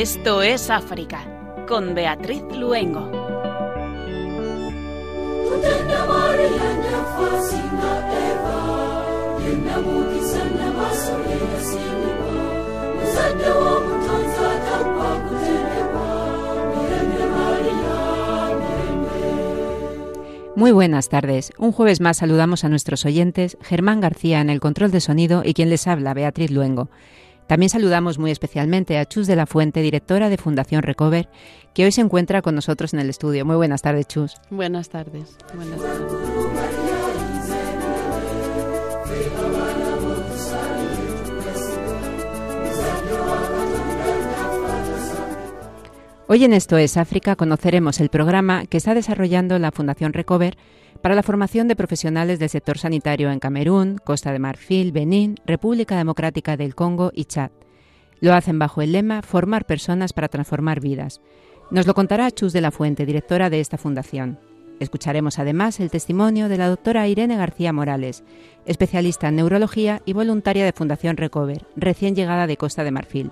[0.00, 1.26] Esto es África,
[1.68, 3.02] con Beatriz Luengo.
[20.56, 21.52] Muy buenas tardes.
[21.58, 25.52] Un jueves más saludamos a nuestros oyentes, Germán García en el control de sonido y
[25.52, 26.88] quien les habla, Beatriz Luengo.
[27.50, 31.28] También saludamos muy especialmente a Chus de la Fuente, directora de Fundación Recover,
[31.74, 33.44] que hoy se encuentra con nosotros en el estudio.
[33.44, 34.36] Muy buenas tardes, Chus.
[34.50, 35.36] Buenas tardes.
[35.56, 36.12] Buenas tardes.
[46.28, 50.56] Hoy en Esto es África conoceremos el programa que está desarrollando la Fundación Recover
[51.02, 55.96] para la formación de profesionales del sector sanitario en Camerún, Costa de Marfil, Benín, República
[55.96, 57.50] Democrática del Congo y Chad.
[58.20, 61.20] Lo hacen bajo el lema Formar personas para transformar vidas.
[61.70, 64.38] Nos lo contará Chus de la Fuente, directora de esta fundación.
[64.80, 68.24] Escucharemos además el testimonio de la doctora Irene García Morales,
[68.66, 73.30] especialista en neurología y voluntaria de Fundación Recover, recién llegada de Costa de Marfil.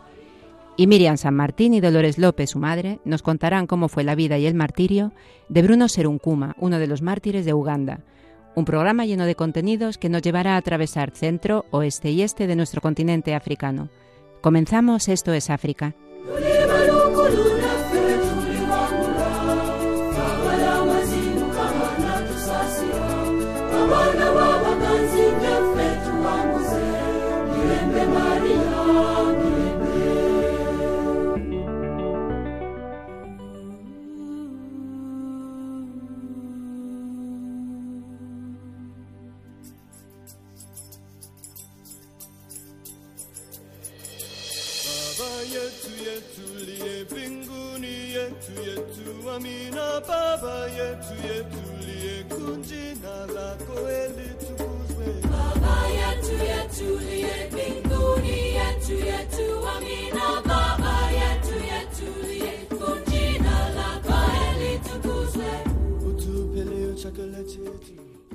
[0.80, 4.38] Y Miriam San Martín y Dolores López, su madre, nos contarán cómo fue la vida
[4.38, 5.12] y el martirio
[5.48, 8.04] de Bruno Seruncuma, uno de los mártires de Uganda.
[8.54, 12.54] Un programa lleno de contenidos que nos llevará a atravesar centro, oeste y este de
[12.54, 13.88] nuestro continente africano.
[14.40, 15.96] Comenzamos Esto es África.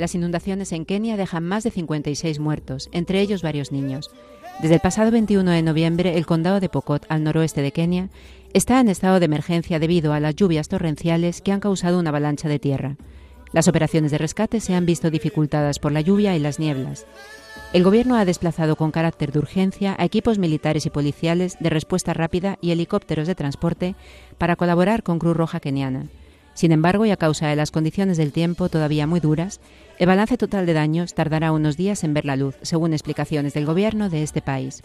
[0.03, 4.11] Las inundaciones en Kenia dejan más de 56 muertos, entre ellos varios niños.
[4.61, 8.09] Desde el pasado 21 de noviembre, el condado de Pokot, al noroeste de Kenia,
[8.51, 12.49] está en estado de emergencia debido a las lluvias torrenciales que han causado una avalancha
[12.49, 12.97] de tierra.
[13.53, 17.05] Las operaciones de rescate se han visto dificultadas por la lluvia y las nieblas.
[17.71, 22.13] El Gobierno ha desplazado con carácter de urgencia a equipos militares y policiales de respuesta
[22.13, 23.95] rápida y helicópteros de transporte
[24.37, 26.09] para colaborar con Cruz Roja Keniana.
[26.55, 29.59] Sin embargo, y a causa de las condiciones del tiempo todavía muy duras,
[29.99, 33.65] el balance total de daños tardará unos días en ver la luz, según explicaciones del
[33.65, 34.81] Gobierno de este país.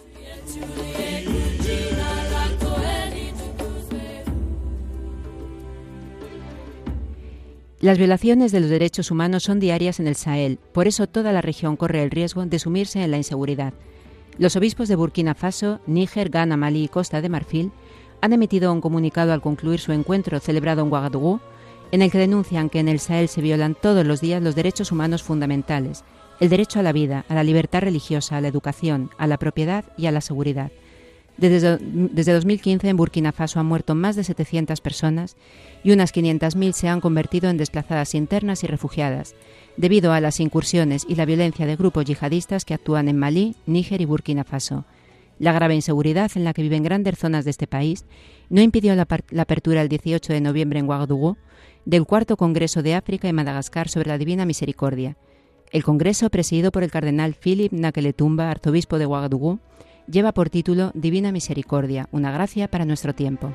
[7.81, 11.43] Las violaciones de los derechos humanos son diarias en el Sahel, por eso toda la
[11.43, 13.73] región corre el riesgo de sumirse en la inseguridad.
[14.37, 17.71] Los obispos de Burkina Faso, Níger, Ghana, Malí y Costa de Marfil
[18.21, 21.41] han emitido un comunicado al concluir su encuentro celebrado en Ouagadougou,
[21.93, 24.93] en el que denuncian que en el Sahel se violan todos los días los derechos
[24.93, 26.05] humanos fundamentales,
[26.41, 29.85] el derecho a la vida, a la libertad religiosa, a la educación, a la propiedad
[29.97, 30.71] y a la seguridad.
[31.37, 35.37] Desde, desde 2015 en Burkina Faso han muerto más de 700 personas
[35.85, 39.37] y unas 500.000 se han convertido en desplazadas internas y refugiadas,
[39.77, 44.01] debido a las incursiones y la violencia de grupos yihadistas que actúan en Malí, Níger
[44.01, 44.85] y Burkina Faso.
[45.39, 48.05] La grave inseguridad en la que viven grandes zonas de este país
[48.49, 49.07] no impidió la,
[49.39, 51.37] apertura el 18 de noviembre en Ouagadougou
[51.85, 55.17] del cuarto Congreso de África y Madagascar sobre la Divina Misericordia.
[55.71, 59.61] El Congreso, presidido por el cardenal Philip Nakeletumba, arzobispo de Ouagadougou,
[60.11, 63.53] lleva por título Divina Misericordia, una gracia para nuestro tiempo.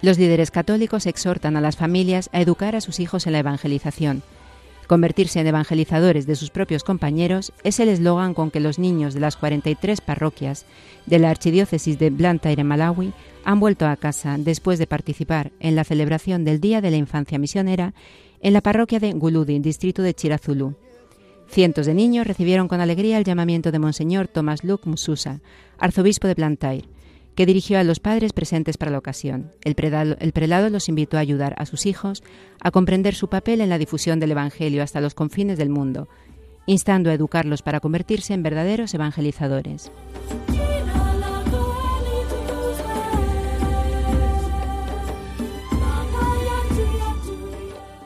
[0.00, 4.22] Los líderes católicos exhortan a las familias a educar a sus hijos en la evangelización.
[4.86, 9.20] Convertirse en evangelizadores de sus propios compañeros es el eslogan con que los niños de
[9.20, 10.64] las 43 parroquias
[11.04, 13.12] de la Archidiócesis de Blantyre Malawi
[13.44, 17.38] han vuelto a casa después de participar en la celebración del Día de la Infancia
[17.38, 17.92] Misionera
[18.40, 20.74] en la parroquia de Guludi, distrito de Chirazulu.
[21.50, 25.40] Cientos de niños recibieron con alegría el llamamiento de Monseñor Tomás Luke Mususa,
[25.78, 26.84] arzobispo de Blantyre,
[27.38, 29.52] que dirigió a los padres presentes para la ocasión.
[29.62, 32.24] El prelado, el prelado, los invitó a ayudar a sus hijos
[32.60, 36.08] a comprender su papel en la difusión del Evangelio hasta los confines del mundo,
[36.66, 39.92] instando a educarlos para convertirse en verdaderos evangelizadores.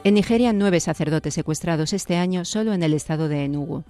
[0.03, 3.83] En Nigeria, nueve sacerdotes secuestrados este año solo en el estado de Enugu.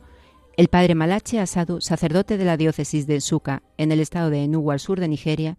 [0.55, 4.69] El padre Malachi Asadu, sacerdote de la diócesis de Suka, en el estado de Enugu,
[4.69, 5.57] al sur de Nigeria,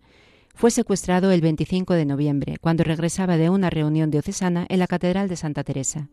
[0.55, 5.29] fue secuestrado el 25 de noviembre, cuando regresaba de una reunión diocesana en la Catedral
[5.29, 6.11] de Santa Teresa.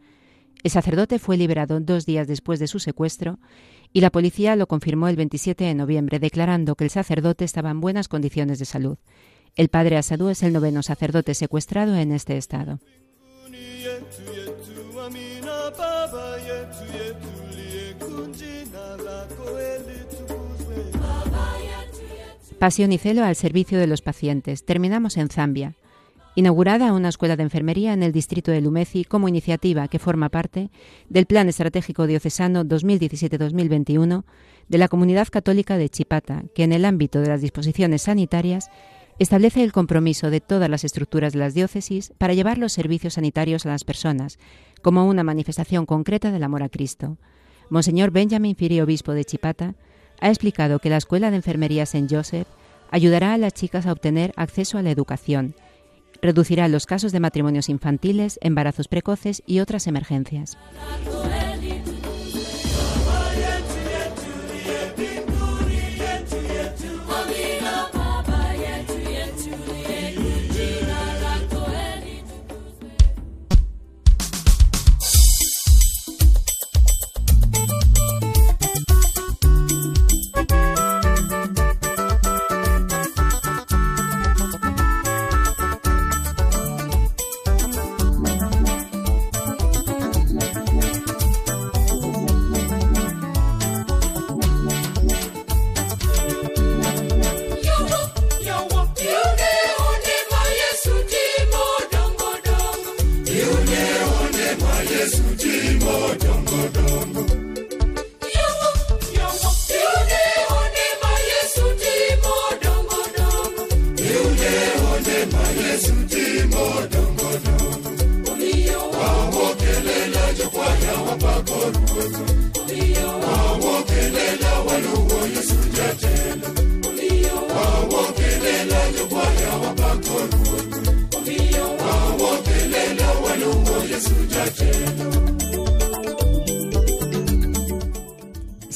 [0.63, 3.37] El sacerdote fue liberado dos días después de su secuestro
[3.93, 7.81] y la policía lo confirmó el 27 de noviembre, declarando que el sacerdote estaba en
[7.81, 8.97] buenas condiciones de salud.
[9.55, 12.79] El padre Asadu es el noveno sacerdote secuestrado en este estado.
[22.61, 24.65] Pasión y celo al servicio de los pacientes.
[24.65, 25.73] Terminamos en Zambia.
[26.35, 30.69] Inaugurada una escuela de enfermería en el distrito de Lumezi como iniciativa que forma parte
[31.09, 34.23] del Plan Estratégico Diocesano 2017-2021
[34.69, 38.69] de la Comunidad Católica de Chipata, que en el ámbito de las disposiciones sanitarias
[39.17, 43.65] establece el compromiso de todas las estructuras de las diócesis para llevar los servicios sanitarios
[43.65, 44.37] a las personas,
[44.83, 47.17] como una manifestación concreta del amor a Cristo.
[47.71, 49.75] Monseñor Benjamin Firi, obispo de Chipata,
[50.19, 52.05] ha explicado que la Escuela de Enfermería St.
[52.13, 52.47] Joseph
[52.91, 55.55] ayudará a las chicas a obtener acceso a la educación,
[56.21, 60.57] reducirá los casos de matrimonios infantiles, embarazos precoces y otras emergencias.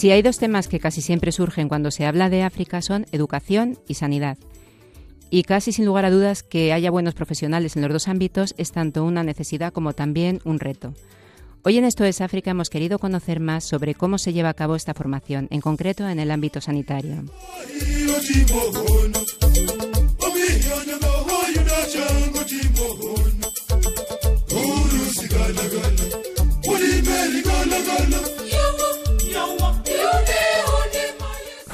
[0.06, 3.80] Si hay dos temas que casi siempre surgen cuando se habla de África son educación
[3.88, 4.38] y sanidad.
[5.32, 8.72] Y casi sin lugar a dudas que haya buenos profesionales en los dos ámbitos es
[8.72, 10.94] tanto una necesidad como también un reto.
[11.64, 14.76] Hoy en Esto es África hemos querido conocer más sobre cómo se lleva a cabo
[14.76, 17.24] esta formación, en concreto en el ámbito sanitario.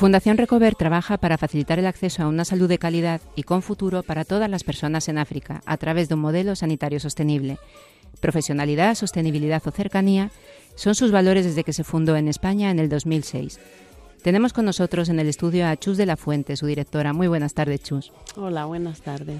[0.01, 4.01] Fundación Recover trabaja para facilitar el acceso a una salud de calidad y con futuro
[4.01, 7.59] para todas las personas en África a través de un modelo sanitario sostenible.
[8.19, 10.31] Profesionalidad, sostenibilidad o cercanía
[10.73, 13.59] son sus valores desde que se fundó en España en el 2006.
[14.23, 17.13] Tenemos con nosotros en el estudio a Chus de la Fuente, su directora.
[17.13, 18.11] Muy buenas tardes, Chus.
[18.35, 19.37] Hola, buenas tardes.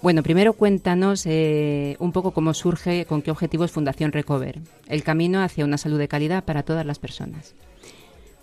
[0.00, 5.42] Bueno, primero cuéntanos eh, un poco cómo surge, con qué objetivos Fundación Recover, el camino
[5.42, 7.54] hacia una salud de calidad para todas las personas.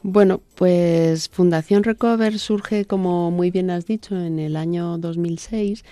[0.03, 5.85] Bueno, pues Fundación Recover surge, como muy bien has dicho, en el año 2006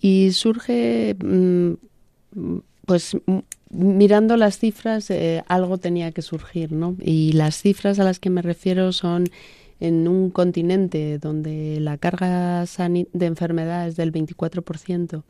[0.00, 1.72] y surge, mm,
[2.86, 3.16] pues
[3.70, 6.96] mirando las cifras, eh, algo tenía que surgir, ¿no?
[7.00, 9.24] Y las cifras a las que me refiero son
[9.80, 15.24] en un continente donde la carga de enfermedad es del 24%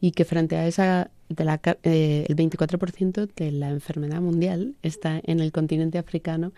[0.00, 5.20] y que frente a esa, de la, eh, el 24% de la enfermedad mundial está
[5.24, 6.52] en el continente africano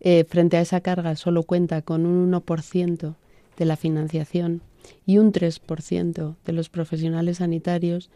[0.00, 3.14] eh, frente a esa carga solo cuenta con un 1%
[3.56, 4.62] de la financiación
[5.06, 8.10] y un 3% de los profesionales sanitarios,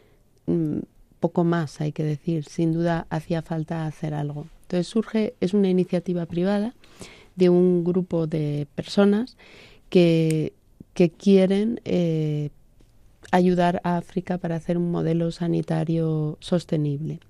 [0.47, 0.79] mm,
[1.21, 4.47] poco más hay que decir, sin duda hacía falta hacer algo.
[4.63, 6.75] Entonces surge, es una iniciativa privada
[7.37, 9.37] de un grupo de personas
[9.91, 10.53] que,
[10.95, 12.51] que quieren eh,
[13.31, 17.21] ayudar a África para hacer un modelo sanitario sostenible.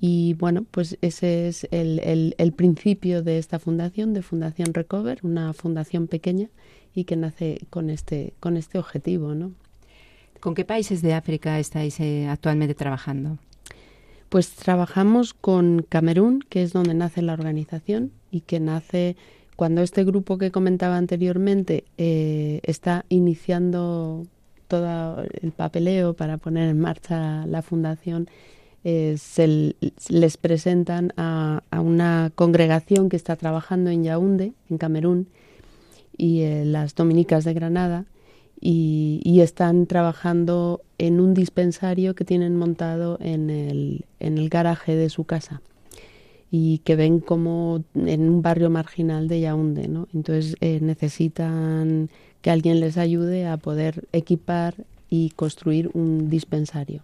[0.00, 5.52] Y bueno, pues ese es el, el, principio de esta fundación, de Fundación Recover, una
[5.52, 6.50] fundación pequeña
[6.94, 9.52] y que nace con este, con este objetivo, ¿no?
[10.40, 13.38] ¿Con qué países de África estáis eh, actualmente trabajando?
[14.28, 19.16] Pues trabajamos con Camerún, que es donde nace la organización y que nace
[19.56, 24.26] cuando este grupo que comentaba anteriormente eh, está iniciando
[24.68, 28.28] todo el papeleo para poner en marcha la fundación
[28.84, 29.74] eh, se
[30.08, 35.26] les presentan a, una congregación que está trabajando en Yaoundé, en Camerún,
[36.16, 38.04] y eh, las Dominicas de Granada,
[38.60, 45.10] y, están trabajando en un dispensario que tienen montado en el, en el garaje de
[45.10, 45.60] su casa
[46.50, 50.06] y que ven como en un barrio marginal de Yaoundé, ¿no?
[50.14, 52.10] Entonces eh, necesitan
[52.42, 54.76] que alguien les ayude a poder equipar
[55.10, 57.02] y construir un dispensario.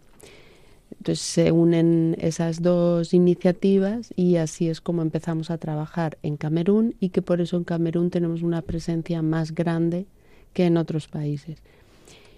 [0.99, 6.95] Entonces se unen esas dos iniciativas y así es como empezamos a trabajar en Camerún
[7.01, 10.07] y que por eso en Camerún tenemos una presencia más grande
[10.53, 11.63] que en otros países.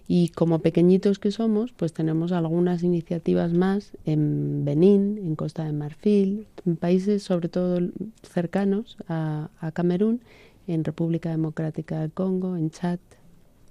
[0.09, 5.73] Y como pequeñitos que somos, pues tenemos algunas iniciativas más en Benín, en Costa de
[5.73, 7.79] Marfil, en países sobre todo
[8.23, 10.21] cercanos a, a Camerún,
[10.67, 12.99] en República Democrática del Congo, en Chad.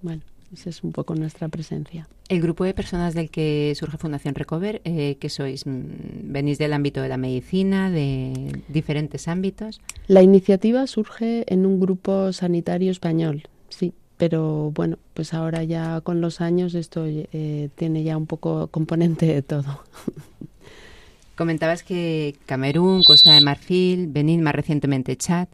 [0.01, 2.07] Bueno, esa es un poco nuestra presencia.
[2.29, 5.65] El grupo de personas del que surge Fundación Recover, eh, ¿qué sois?
[5.65, 9.81] Mm, ¿Venís del ámbito de la medicina, de diferentes ámbitos?
[10.07, 16.21] La iniciativa surge en un grupo sanitario español, sí, pero bueno, pues ahora ya con
[16.21, 19.83] los años esto eh, tiene ya un poco componente de todo.
[21.35, 25.47] Comentabas que Camerún, Costa de Marfil, Benín, más recientemente Chad.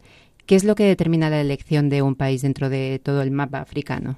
[0.46, 3.60] ¿Qué es lo que determina la elección de un país dentro de todo el mapa
[3.60, 4.18] africano?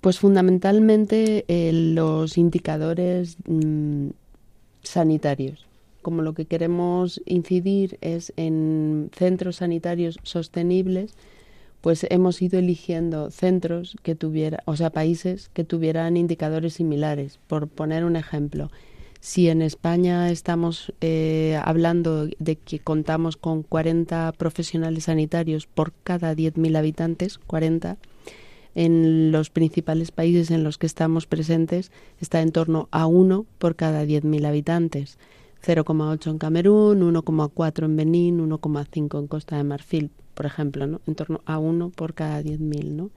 [0.00, 4.08] Pues fundamentalmente eh, los indicadores mm,
[4.82, 5.66] sanitarios.
[6.02, 11.14] Como lo que queremos incidir es en centros sanitarios sostenibles,
[11.80, 17.38] pues hemos ido eligiendo centros que tuvieran, o sea, países que tuvieran indicadores similares.
[17.46, 18.70] Por poner un ejemplo,
[19.20, 26.34] si en España estamos eh, hablando de que contamos con 40 profesionales sanitarios por cada
[26.34, 27.96] 10.000 habitantes, 40,
[28.78, 33.74] en los principales países en los que estamos presentes está en torno a uno por
[33.74, 35.18] cada 10.000 habitantes.
[35.66, 41.00] 0,8 en Camerún, 1,4 en Benín, 1,5 en Costa de Marfil, por ejemplo, ¿no?
[41.08, 42.84] en torno a uno por cada 10.000.
[42.92, 43.10] ¿no?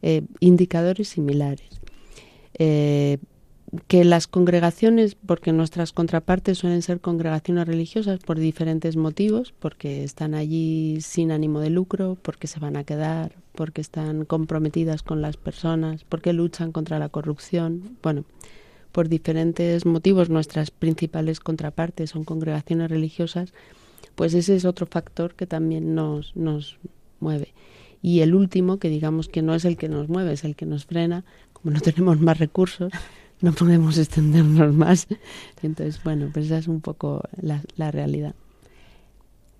[0.00, 1.78] Eh, indicadores similares.
[2.58, 3.18] Eh,
[3.88, 10.34] que las congregaciones, porque nuestras contrapartes suelen ser congregaciones religiosas por diferentes motivos, porque están
[10.34, 15.36] allí sin ánimo de lucro, porque se van a quedar, porque están comprometidas con las
[15.36, 18.24] personas, porque luchan contra la corrupción, bueno,
[18.92, 23.52] por diferentes motivos nuestras principales contrapartes son congregaciones religiosas,
[24.14, 26.78] pues ese es otro factor que también nos, nos
[27.20, 27.52] mueve.
[28.00, 30.64] Y el último, que digamos que no es el que nos mueve, es el que
[30.64, 32.92] nos frena, como no tenemos más recursos,
[33.40, 35.06] no podemos extendernos más.
[35.62, 38.34] Entonces, bueno, pues esa es un poco la, realidad.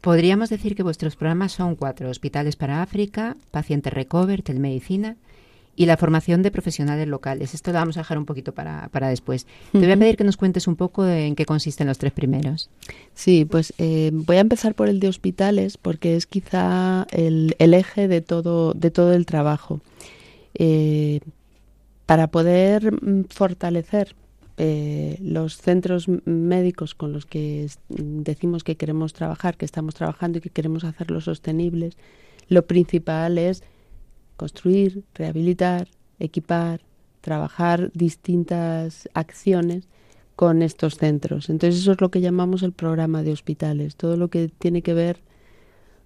[0.01, 5.17] Podríamos decir que vuestros programas son cuatro, Hospitales para África, Paciente Recover, Telemedicina
[5.75, 7.53] y la formación de profesionales locales.
[7.53, 9.47] Esto lo vamos a dejar un poquito para, para después.
[9.73, 12.71] Te voy a pedir que nos cuentes un poco en qué consisten los tres primeros.
[13.15, 17.75] Sí, pues eh, voy a empezar por el de hospitales porque es quizá el, el
[17.75, 19.81] eje de todo, de todo el trabajo.
[20.55, 21.21] Eh,
[22.07, 24.15] para poder mm, fortalecer
[24.59, 30.41] eh, los centros médicos con los que decimos que queremos trabajar, que estamos trabajando y
[30.41, 31.99] que queremos hacerlos sostenibles,
[32.49, 33.63] lo principal es
[34.37, 36.81] construir, rehabilitar, equipar,
[37.21, 39.89] trabajar distintas acciones
[40.37, 41.51] con estos centros.
[41.51, 44.95] Entonces eso es lo que llamamos el programa de hospitales, todo lo que tiene que
[44.95, 45.21] ver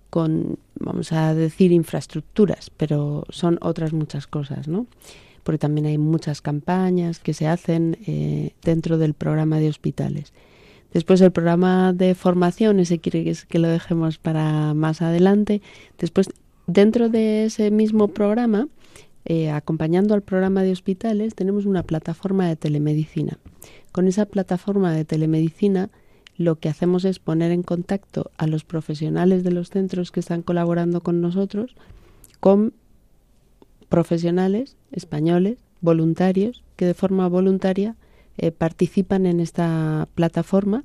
[0.08, 4.86] con, vamos a decir, infraestructuras, pero son otras muchas cosas, ¿no?
[5.42, 10.32] Porque también hay muchas campañas que se hacen eh, dentro del programa de hospitales.
[10.92, 15.62] Después el programa de formación, ese quiere que lo dejemos para más adelante.
[15.98, 16.28] Después,
[16.66, 18.68] dentro de ese mismo programa,
[19.24, 23.38] eh, acompañando al programa de hospitales, tenemos una plataforma de telemedicina.
[23.92, 25.90] Con esa plataforma de telemedicina,
[26.36, 30.42] lo que hacemos es poner en contacto a los profesionales de los centros que están
[30.42, 31.76] colaborando con nosotros
[32.40, 32.72] con
[33.90, 37.96] profesionales españoles, voluntarios, que de forma voluntaria
[38.38, 40.84] eh, participan en esta plataforma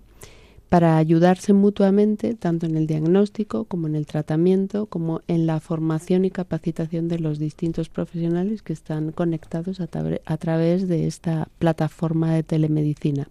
[0.67, 6.25] para ayudarse mutuamente tanto en el diagnóstico como en el tratamiento, como en la formación
[6.25, 9.87] y capacitación de los distintos profesionales que están conectados a,
[10.25, 13.29] a través de esta plataforma de telemedicina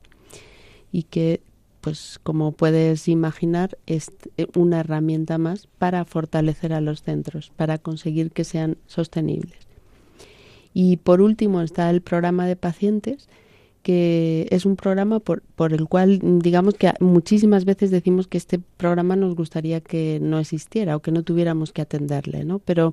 [0.92, 1.42] y que
[1.80, 7.76] pues como puedes imaginar es eh, una herramienta más para fortalecer a los centros, para
[7.76, 9.63] conseguir que sean sostenibles.
[10.74, 13.28] Y por último está el programa de pacientes,
[13.82, 18.58] que es un programa por, por el cual, digamos que muchísimas veces decimos que este
[18.58, 22.58] programa nos gustaría que no existiera o que no tuviéramos que atenderle, ¿no?
[22.58, 22.92] Pero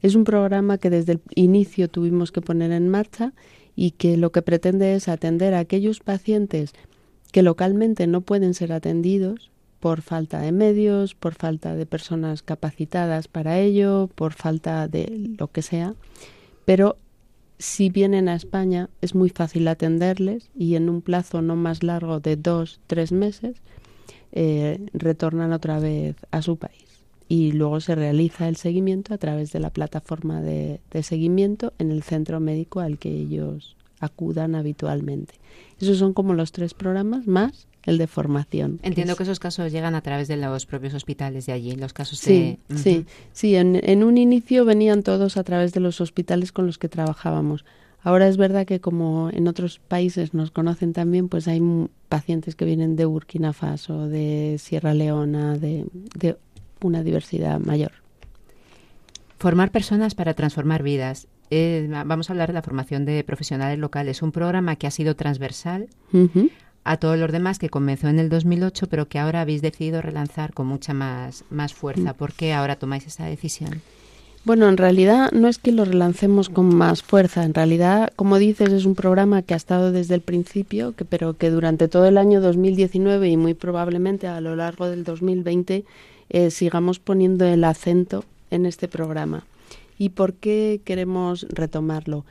[0.00, 3.32] es un programa que desde el inicio tuvimos que poner en marcha
[3.76, 6.72] y que lo que pretende es atender a aquellos pacientes
[7.32, 9.50] que localmente no pueden ser atendidos
[9.80, 15.48] por falta de medios, por falta de personas capacitadas para ello, por falta de lo
[15.48, 15.94] que sea,
[16.64, 16.96] pero
[17.62, 22.18] si vienen a España es muy fácil atenderles y en un plazo no más largo
[22.18, 23.56] de dos, tres meses
[24.32, 27.04] eh, retornan otra vez a su país.
[27.28, 31.92] Y luego se realiza el seguimiento a través de la plataforma de, de seguimiento en
[31.92, 35.34] el centro médico al que ellos acudan habitualmente.
[35.80, 38.78] Esos son como los tres programas más el de formación.
[38.82, 42.18] Entiendo que, esos casos llegan a través de los propios hospitales de allí, los casos
[42.18, 42.76] sí, de...
[42.76, 46.78] Sí, sí, en, en, un inicio venían todos a través de los hospitales con los
[46.78, 47.64] que trabajábamos.
[48.04, 51.60] Ahora es verdad que como en otros países nos conocen también, pues hay
[52.08, 55.86] pacientes que vienen de Burkina Faso, de Sierra Leona, de,
[56.16, 56.36] de
[56.80, 57.92] una diversidad mayor.
[59.38, 61.28] Formar personas para transformar vidas.
[61.50, 65.14] Eh, vamos a hablar de la formación de profesionales locales, un programa que ha sido
[65.16, 65.88] transversal
[66.84, 70.52] a todos los demás, que comenzó en el 2008, pero que ahora habéis decidido relanzar
[70.52, 72.12] con mucha más, más fuerza.
[72.12, 72.16] Mm.
[72.16, 73.82] ¿Por qué ahora tomáis esa decisión?
[74.44, 77.44] Bueno, en realidad no es que lo relancemos con más fuerza.
[77.44, 81.34] En realidad, como dices, es un programa que ha estado desde el principio, que, pero
[81.34, 85.84] que durante todo el año 2019 y muy probablemente a lo largo del 2020
[86.30, 89.44] eh, sigamos poniendo el acento en este programa.
[89.96, 92.24] ¿Y por qué queremos retomarlo?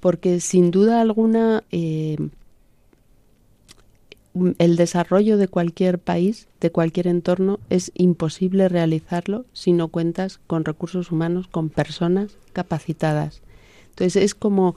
[0.00, 2.18] Porque sin duda alguna eh,
[4.58, 10.64] el desarrollo de cualquier país, de cualquier entorno, es imposible realizarlo si no cuentas con
[10.64, 13.42] recursos humanos, con personas capacitadas.
[13.90, 14.74] Entonces es como,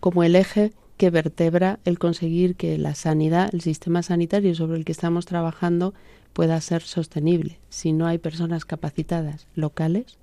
[0.00, 4.84] como el eje que vertebra el conseguir que la sanidad, el sistema sanitario sobre el
[4.84, 5.94] que estamos trabajando,
[6.32, 7.58] pueda ser sostenible.
[7.70, 10.18] Si no hay personas capacitadas locales,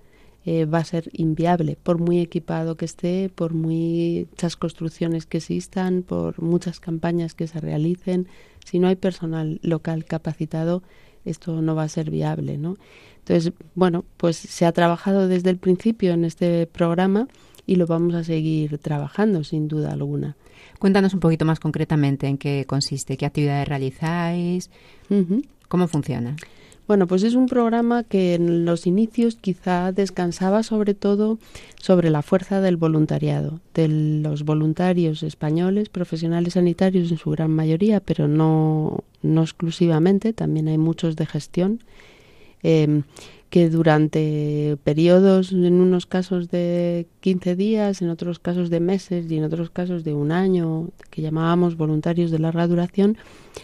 [0.45, 6.03] eh, va a ser inviable, por muy equipado que esté, por muchas construcciones que existan,
[6.03, 8.27] por muchas campañas que se realicen,
[8.63, 10.83] si no hay personal local capacitado,
[11.25, 12.77] esto no va a ser viable, ¿no?
[13.19, 17.27] Entonces, bueno, pues se ha trabajado desde el principio en este programa
[17.65, 20.35] y lo vamos a seguir trabajando, sin duda alguna.
[20.77, 24.69] Cuéntanos un poquito más concretamente en qué consiste, qué actividades realizáis,
[25.67, 26.35] cómo funciona.
[26.87, 31.39] Bueno, pues es un programa que en los inicios quizá descansaba sobre todo
[31.81, 38.01] sobre la fuerza del voluntariado, de los voluntarios españoles, profesionales sanitarios en su gran mayoría,
[38.01, 41.79] pero no, no exclusivamente, también hay muchos de gestión.
[42.61, 43.01] Eh,
[43.55, 49.37] que durante periodos, en unos casos de 15 días, en otros casos de meses y
[49.37, 53.17] en otros casos de un año, que llamábamos voluntarios de larga duración,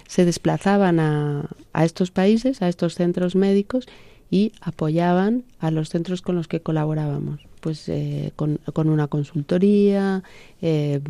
[0.08, 3.86] se desplazaban a, a estos países, a estos centros médicos
[4.30, 10.24] y apoyaban a los centros con los que colaborábamos, pues eh, con, con, una consultoría,
[10.62, 11.02] eh,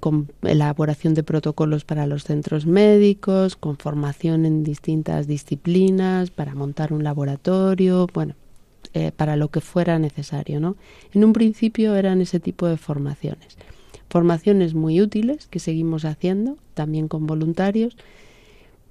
[0.00, 6.92] con elaboración de protocolos para los centros médicos, con formación en distintas disciplinas, para montar
[6.92, 8.34] un laboratorio, bueno,
[8.92, 10.76] eh, para lo que fuera necesario, ¿no?
[11.12, 13.56] En un principio eran ese tipo de formaciones.
[14.08, 17.96] Formaciones muy útiles que seguimos haciendo, también con voluntarios,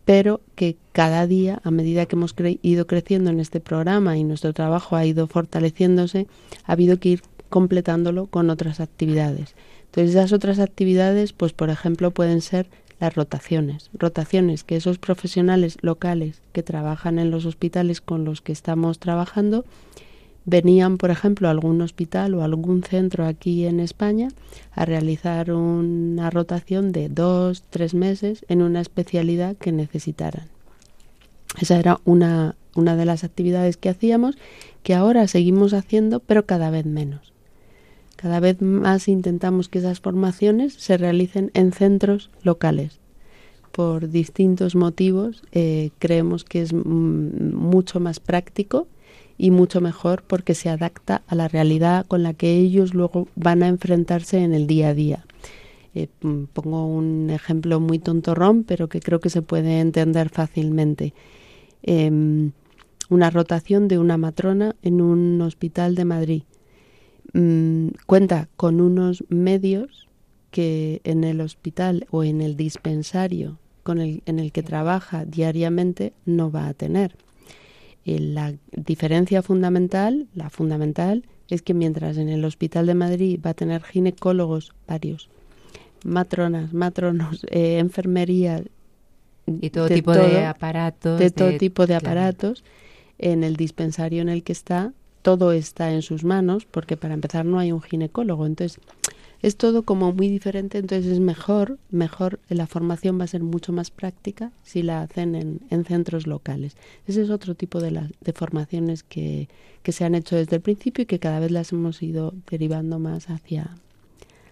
[0.06, 4.54] pero que cada día, a medida que hemos ido creciendo en este programa y nuestro
[4.54, 6.26] trabajo ha ido fortaleciéndose,
[6.64, 9.56] ha habido que ir completándolo con otras actividades.
[9.90, 13.90] Entonces esas otras actividades, pues por ejemplo, pueden ser las rotaciones.
[13.94, 19.66] Rotaciones que esos profesionales locales que trabajan en los hospitales con los que estamos trabajando
[20.46, 24.30] venían, por ejemplo, a algún hospital o algún centro aquí en España
[24.72, 30.48] a realizar una rotación de dos, tres meses en una especialidad que necesitaran.
[31.60, 34.38] Esa era una, una de las actividades que hacíamos,
[34.84, 37.34] que ahora seguimos haciendo, pero cada vez menos.
[38.20, 43.00] Cada vez más intentamos que esas formaciones se realicen en centros locales.
[43.72, 48.90] Por distintos motivos eh, creemos que es mucho más práctico
[49.38, 53.64] y mucho mejor porque se adapta a la realidad con la que ellos luego van
[53.64, 55.26] a enfrentarse en el día a día.
[55.96, 56.10] Eh,
[56.52, 61.14] pongo un ejemplo muy tontorrón, pero que creo que se puede entender fácilmente.
[61.84, 62.52] Em,
[63.10, 66.44] una rotación de una matrona en un hospital de Madrid.
[67.34, 70.08] Mm, cuenta con unos medios
[70.52, 76.14] que en el hospital o en el dispensario con el, en el que trabaja diariamente
[76.26, 77.16] no va a tener.
[78.06, 83.52] Eh, la diferencia fundamental, la fundamental, es que mientras en el Hospital de Madrid va
[83.52, 85.30] a tener ginecólogos varios,
[86.04, 88.64] matronas, matronos, eh, enfermería
[89.48, 92.64] y todo tipo de aparatos, de todo tipo de aparatos,
[93.18, 97.46] en el dispensario en el que está todo está en sus manos, porque para empezar
[97.46, 98.46] no hay un ginecólogo.
[98.46, 98.80] Entonces,
[99.42, 103.72] es todo como muy diferente, entonces es mejor, mejor, la formación va a ser mucho
[103.72, 106.76] más práctica si la hacen en, en centros locales.
[107.08, 109.48] Ese es otro tipo de, las de formaciones que,
[109.82, 113.00] que se han hecho desde el principio y que cada vez las hemos ido derivando
[113.00, 113.78] más hacia,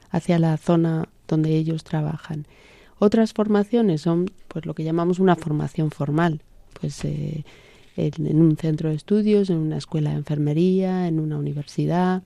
[0.09, 2.47] hacia la zona donde ellos trabajan.
[2.99, 6.41] Otras formaciones son pues lo que llamamos una formación formal,
[6.79, 7.43] pues eh,
[7.97, 12.23] en, un centro de estudios, en una escuela de enfermería, en una universidad,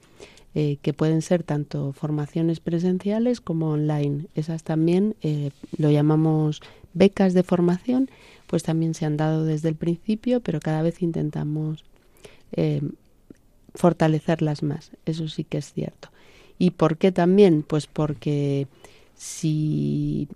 [0.54, 4.26] eh, que pueden ser tanto formaciones presenciales como online.
[4.36, 6.62] Esas también eh, lo llamamos
[6.94, 8.10] becas de formación,
[8.48, 11.86] pues también se han dado desde el principio, pero cada vez intentamos
[12.52, 12.82] eh,
[13.74, 14.92] fortalecerlas más.
[15.06, 16.10] Eso sí que es cierto.
[16.60, 17.64] ¿Y por qué también?
[17.64, 18.68] Pues porque
[19.16, 20.28] si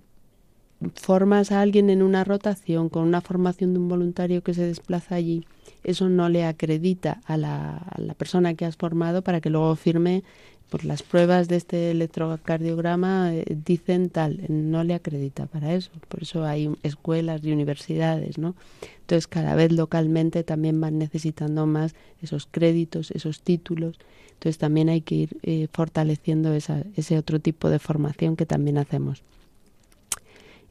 [0.96, 5.16] formas a alguien en una rotación con una formación de un voluntario que se desplaza
[5.16, 5.46] allí,
[5.84, 9.76] eso no le acredita a la, a la persona que has formado para que luego
[9.76, 10.24] firme
[10.70, 15.92] por las pruebas de este electrocardiograma eh, dicen tal, no le acredita para eso.
[16.08, 18.56] Por eso hay escuelas y universidades, ¿no?
[19.02, 24.00] Entonces cada vez localmente también van necesitando más esos créditos, esos títulos.
[24.34, 28.78] Entonces también hay que ir eh, fortaleciendo esa, ese otro tipo de formación que también
[28.78, 29.24] hacemos.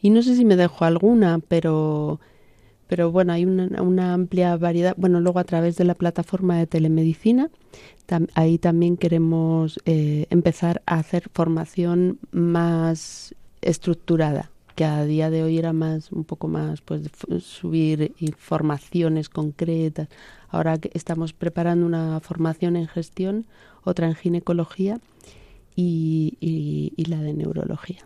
[0.05, 2.21] Y no sé si me dejo alguna, pero,
[2.89, 4.95] pero bueno, hay una, amplia variedad.
[4.99, 7.49] Bueno, luego a través de la plataforma de telemedicina,
[8.35, 15.57] ahí también queremos eh, empezar a hacer formación más estructurada que a día de hoy
[15.57, 17.09] era más un poco más pues
[17.41, 20.09] subir informaciones concretas
[20.51, 23.47] ahora que estamos preparando una formación en gestión
[23.85, 25.01] otra en ginecología
[25.77, 28.05] y la de neurología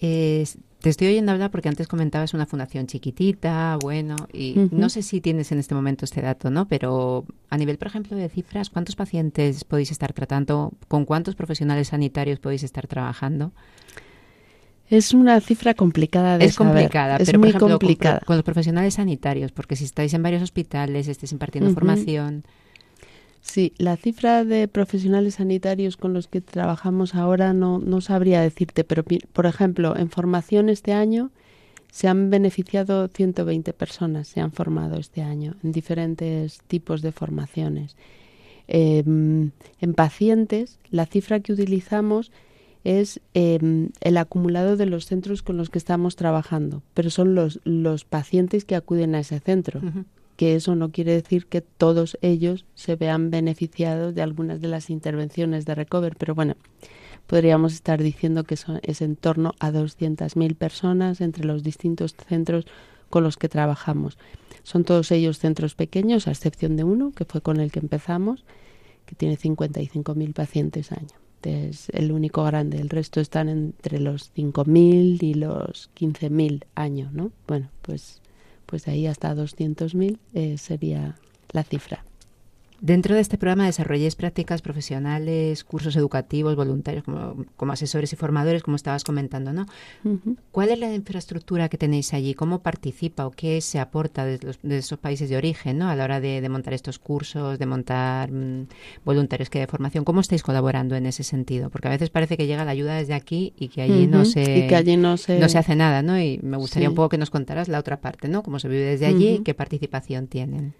[0.00, 5.20] te estoy oyendo hablar porque antes comentabas una fundación chiquitita, bueno, y no sé si
[5.20, 6.68] tienes en este momento este dato, ¿no?
[6.68, 10.72] Pero a nivel, por ejemplo, de cifras, ¿cuántos pacientes podéis estar tratando?
[10.88, 13.52] ¿Con cuántos profesionales sanitarios podéis estar trabajando?
[14.88, 18.20] Es una cifra complicada de Es complicada, es pero muy por ejemplo, complicada.
[18.20, 22.44] Con, los profesionales sanitarios, porque si estáis en varios hospitales, estáis impartiendo formación.
[23.40, 28.84] Sí, la cifra de profesionales sanitarios con los que trabajamos ahora no, no sabría decirte,
[28.84, 31.30] pero por ejemplo, en formación este año
[31.90, 37.96] se han beneficiado 120 personas, se han formado este año en diferentes tipos de formaciones.
[38.68, 39.50] Em,
[39.80, 42.30] en pacientes, la cifra que utilizamos
[42.84, 47.60] es em, el acumulado de los centros con los que estamos trabajando, pero son los,
[47.64, 49.80] los pacientes que acuden a ese centro
[50.40, 54.88] que eso no quiere decir que todos ellos se vean beneficiados de algunas de las
[54.88, 56.56] intervenciones de Recover, pero bueno,
[57.26, 62.64] podríamos estar diciendo que es en torno a 200.000 personas entre los distintos centros
[63.10, 64.16] con los que trabajamos.
[64.62, 68.46] Son todos ellos centros pequeños, a excepción de uno, que fue con el que empezamos,
[69.04, 71.18] que tiene 55.000 pacientes año.
[71.42, 72.80] Es el único grande.
[72.80, 77.30] El resto están entre los 5.000 y los 15.000 año, ¿no?
[77.46, 78.22] Bueno, pues
[78.70, 81.16] pues de ahí hasta 200.000 eh, sería
[81.52, 82.04] la cifra.
[82.80, 88.76] Dentro de este programa desarrolléis prácticas profesionales, cursos educativos, voluntarios, como, asesores y formadores, como
[88.76, 89.66] estabas comentando, ¿no?
[90.50, 92.32] ¿Cuál es la infraestructura que tenéis allí?
[92.32, 94.38] ¿Cómo participa o qué se aporta de,
[94.70, 95.90] esos países de origen, ¿no?
[95.90, 98.68] A la hora de, montar estos cursos, de montar mm,
[99.04, 100.04] voluntarios que de formación.
[100.04, 101.68] ¿Cómo estáis colaborando en ese sentido?
[101.68, 104.66] Porque a veces parece que llega la ayuda desde aquí y que allí no se
[104.66, 105.38] que allí no se...
[105.38, 106.18] no se hace nada, ¿no?
[106.18, 108.42] Y me gustaría un poco que nos contaras la otra parte, ¿no?
[108.42, 110.72] Cómo se vive desde allí y qué participación tienen.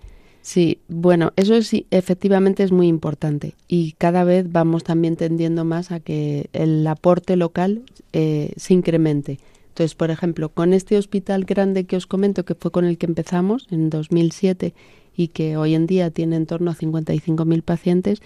[0.43, 5.93] Sí, bueno, eso sí, efectivamente es muy importante y cada vez vamos también tendiendo más
[5.93, 9.39] a que el aporte local eh, se incremente.
[9.69, 13.07] Entonces, por ejemplo, con este hospital grande que os comento, que fue con el que
[13.07, 14.75] empezamos en 2007
[15.15, 18.23] y que hoy en día tiene en torno a 55.000 pacientes,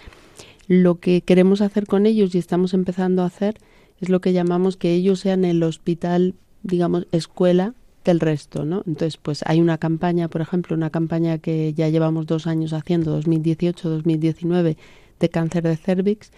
[0.67, 3.57] lo que queremos hacer con ellos y estamos empezando a hacer
[4.01, 7.73] es lo que llamamos que ellos sean el hospital, digamos, escuela
[8.05, 8.83] del resto, ¿no?
[8.87, 13.19] Entonces, pues hay una campaña, por ejemplo, una campaña que ya llevamos dos años haciendo,
[13.21, 14.77] 2018-2019,
[15.19, 16.31] de cáncer de cervix,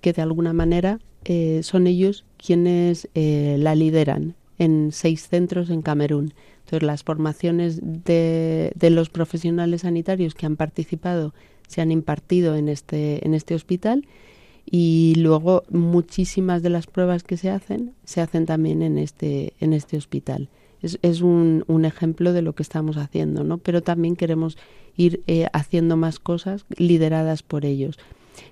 [0.00, 5.82] que de alguna manera eh, son ellos quienes eh, la lideran en seis centros en
[5.82, 6.34] Camerún.
[6.64, 11.34] Entonces, las formaciones de, de los profesionales sanitarios que han participado
[11.68, 14.06] se han impartido en este, en este hospital
[14.64, 19.74] y luego muchísimas de las pruebas que se hacen se hacen también en este, en
[19.74, 20.48] este hospital
[21.02, 23.58] es, un, un, ejemplo de lo que estamos haciendo, ¿no?
[23.58, 24.56] Pero también queremos
[24.96, 27.98] ir eh, haciendo más cosas lideradas por ellos.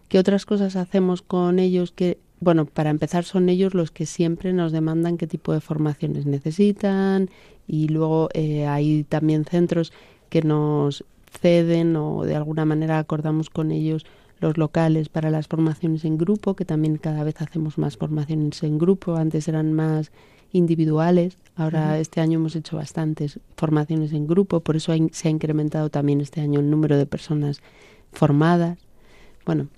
[0.09, 4.53] ¿Qué otras cosas hacemos con ellos que bueno, para empezar son ellos los que siempre
[4.53, 7.31] nos demandan qué tipo de formaciones necesitan
[7.69, 9.93] y luego eh, hay también centros
[10.29, 14.05] que nos ceden o de alguna manera acordamos con ellos
[14.41, 18.77] los locales para las formaciones en grupo, que también cada vez hacemos más formaciones en
[18.77, 20.11] grupo, antes eran más
[20.53, 25.91] individuales, ahora este año hemos hecho bastantes formaciones en grupo, por eso se ha incrementado
[25.91, 27.61] también este año el número de personas
[28.13, 28.79] formadas.
[29.45, 29.69] Bueno,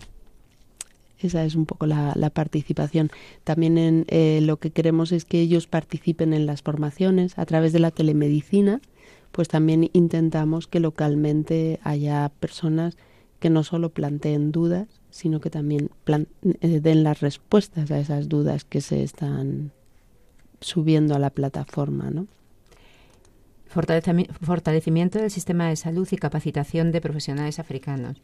[1.19, 3.11] esa es un poco la, participación.
[3.45, 7.73] También en, eh, lo que queremos es que ellos participen en las formaciones a través
[7.73, 8.81] de la telemedicina,
[9.33, 12.97] pues también intentamos que localmente haya personas
[13.41, 18.65] que no solo planteen dudas, sino que también eh, den las respuestas a esas dudas
[18.65, 19.73] que se están
[20.65, 22.27] subiendo a la plataforma, ¿no?
[23.69, 28.23] Fortalecimiento del sistema de salud y capacitación de profesionales africanos.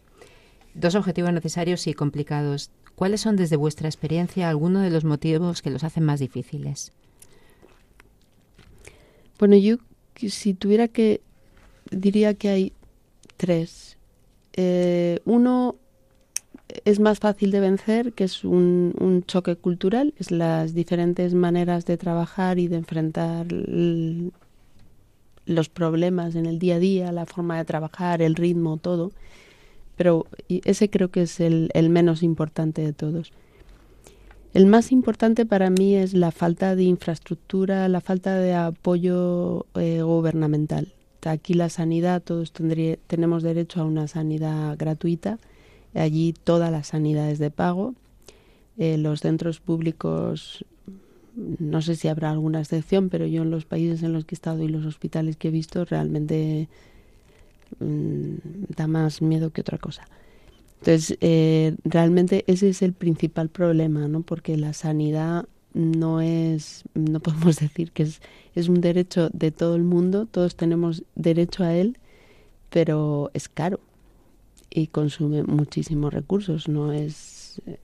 [0.74, 2.70] Dos objetivos necesarios y complicados.
[2.94, 6.92] ¿Cuáles son desde vuestra experiencia algunos de los motivos que los hacen más difíciles?
[9.38, 9.76] Bueno, yo
[10.14, 11.20] si tuviera que
[11.90, 12.72] diría que hay
[13.37, 13.98] tres.
[14.53, 15.76] Eh, uno
[16.85, 21.87] es más fácil de vencer, que es un, un, choque cultural, es las diferentes maneras
[21.87, 23.46] de trabajar y de enfrentar
[25.46, 29.12] los problemas en el día a día, la forma de trabajar, el ritmo, todo.
[29.96, 33.33] Pero ese creo que es el, menos importante de todos.
[34.54, 40.02] El más importante para mí es la falta de infraestructura, la falta de apoyo eh,
[40.02, 40.94] gubernamental.
[41.22, 45.38] Aquí la sanidad, todos tenemos derecho a una sanidad gratuita.
[45.94, 47.94] Allí toda la sanidad es de pago.
[48.79, 50.64] Eh, los centros públicos,
[51.35, 54.37] no sé si habrá alguna excepción, pero yo en los países en los que he
[54.37, 56.68] estado y los hospitales que he visto realmente
[57.79, 58.35] mm,
[58.76, 60.07] da más miedo que otra cosa.
[60.81, 64.22] Entonces, eh, realmente ese es el principal problema, ¿no?
[64.22, 68.22] Porque la sanidad no es, no podemos decir que es,
[68.55, 71.98] es un derecho de todo el mundo, todos tenemos derecho a él,
[72.70, 73.81] pero es caro
[74.70, 77.78] y consume muchísimos recursos, no es eh,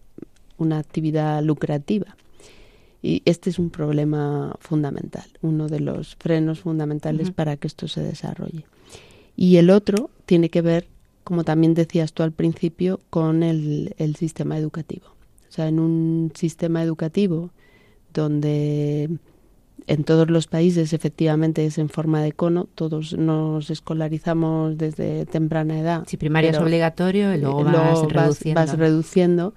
[0.56, 2.16] una actividad lucrativa.
[3.02, 8.00] Y este es un problema fundamental, uno de los frenos fundamentales para que esto se
[8.00, 8.64] desarrolle.
[9.36, 10.88] Y el otro tiene que ver
[11.26, 15.08] como también decías tú al principio, con el, sistema educativo.
[15.48, 17.50] O sea, en un sistema educativo
[18.14, 19.10] donde
[19.86, 25.78] en todos los países efectivamente es en forma de cono, todos nos escolarizamos desde temprana
[25.78, 26.04] edad.
[26.06, 29.54] Si primaria es obligatorio y luego vas, vas, reduciendo.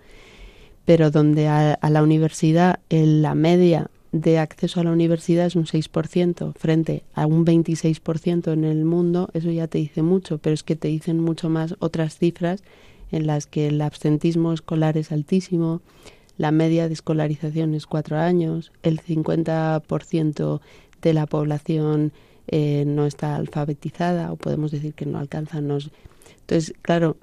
[0.85, 5.55] pero donde a, a la universidad en la media de acceso a la universidad es
[5.55, 10.53] un 6% frente a un 26% en el mundo, eso ya te dice mucho, pero
[10.53, 12.63] es que te dicen mucho más otras cifras
[13.11, 15.81] en las que el absentismo escolar es altísimo,
[16.39, 20.61] la media de escolarización es cuatro años, el 50%
[21.01, 22.13] de la población
[22.47, 25.57] eh, no está alfabetizada o podemos decir que no alcanza.
[25.57, 27.17] Entonces, claro,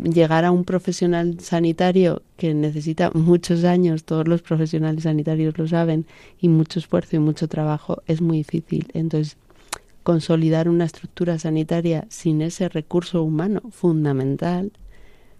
[0.00, 6.06] llegar a un profesional sanitario que necesita muchos años, todos los profesionales sanitarios lo saben,
[6.40, 8.86] y mucho esfuerzo y mucho trabajo, es muy difícil.
[8.94, 9.36] Entonces,
[10.04, 14.70] consolidar una estructura sanitaria sin ese recurso humano fundamental,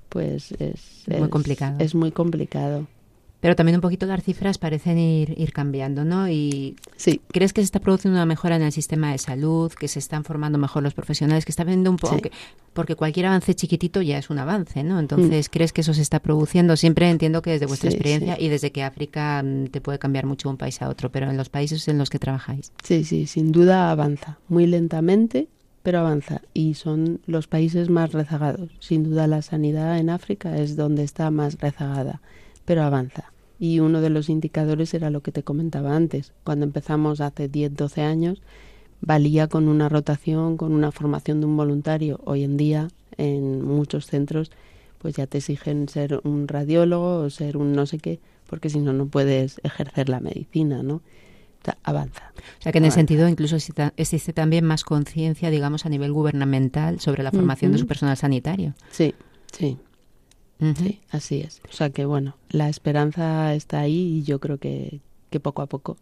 [0.08, 1.76] pues es, muy complicado.
[1.78, 2.88] Es muy complicado.
[3.44, 6.30] Pero también un poquito las cifras parecen ir, ir cambiando, ¿no?
[6.30, 7.20] Y sí.
[7.30, 10.24] ¿crees que se está produciendo una mejora en el sistema de salud, que se están
[10.24, 12.16] formando mejor los profesionales, que está viendo un poco...
[12.72, 14.98] porque cualquier avance chiquitito ya es un avance, ¿no?
[14.98, 15.52] Entonces, mm.
[15.52, 16.74] ¿crees que eso se está produciendo?
[16.78, 20.48] Siempre entiendo que desde vuestra experiencia y desde que África mm, te puede cambiar mucho
[20.48, 22.72] un país a otro, pero en los países en los que trabajáis.
[22.82, 24.38] Sí, sí, sin duda avanza.
[24.48, 25.48] Muy lentamente,
[25.82, 26.40] pero avanza.
[26.54, 28.70] Y son los países más rezagados.
[28.80, 32.22] Sin duda la sanidad en África es donde está más rezagada,
[32.64, 36.32] pero avanza y uno de los indicadores era lo que te comentaba antes.
[36.44, 38.42] Cuando empezamos hace 10, 12 años,
[39.00, 42.20] valía con una rotación, con una formación de un voluntario.
[42.24, 44.50] Hoy en día, en muchos centros,
[44.98, 48.80] pues ya te exigen ser un radiólogo o ser un no sé qué, porque si
[48.80, 50.96] no, no puedes ejercer la medicina, ¿no?
[50.96, 52.32] O sea, avanza.
[52.58, 53.56] O sea, que en ese sentido incluso
[53.96, 58.74] existe también más conciencia, digamos, a nivel gubernamental sobre la formación de su personal sanitario.
[58.90, 59.14] Sí,
[59.50, 59.78] sí.
[60.60, 61.60] Sí, así es.
[61.68, 65.66] O sea que bueno, la esperanza está ahí y yo creo que, que poco a
[65.66, 65.96] poco.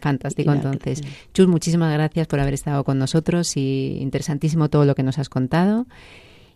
[0.00, 1.02] Fantástico, entonces.
[1.32, 5.28] Chus, muchísimas gracias por haber estado con nosotros y interesantísimo todo lo que nos has
[5.28, 5.86] contado.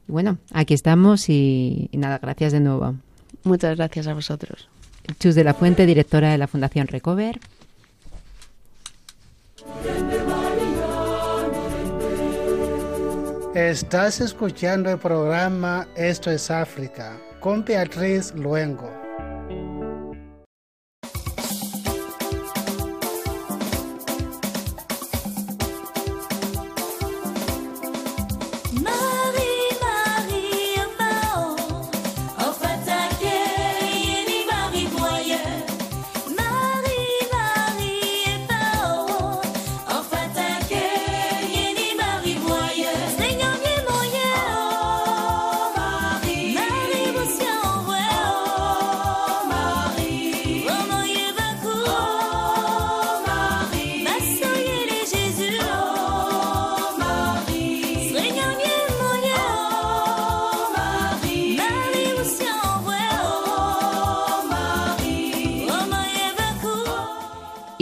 [0.09, 2.97] Y bueno, aquí estamos y, y nada, gracias de nuevo.
[3.45, 4.69] Muchas gracias a vosotros.
[5.19, 7.41] Chus de la Fuente, directora de la Fundación Recover.
[13.55, 19.02] Estás escuchando el programa Esto es África con Beatriz Luengo.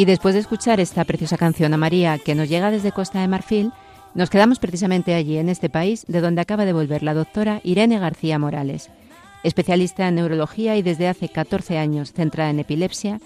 [0.00, 3.28] Y después de escuchar esta preciosa canción a María que nos llega desde Costa de
[3.28, 3.70] Marfil,
[4.14, 7.98] nos quedamos precisamente allí, en este país, de donde acaba de volver la doctora Irene
[7.98, 8.88] García Morales.
[9.42, 13.20] Especialista en neurología y desde hace 14 años centrada en epilepsia,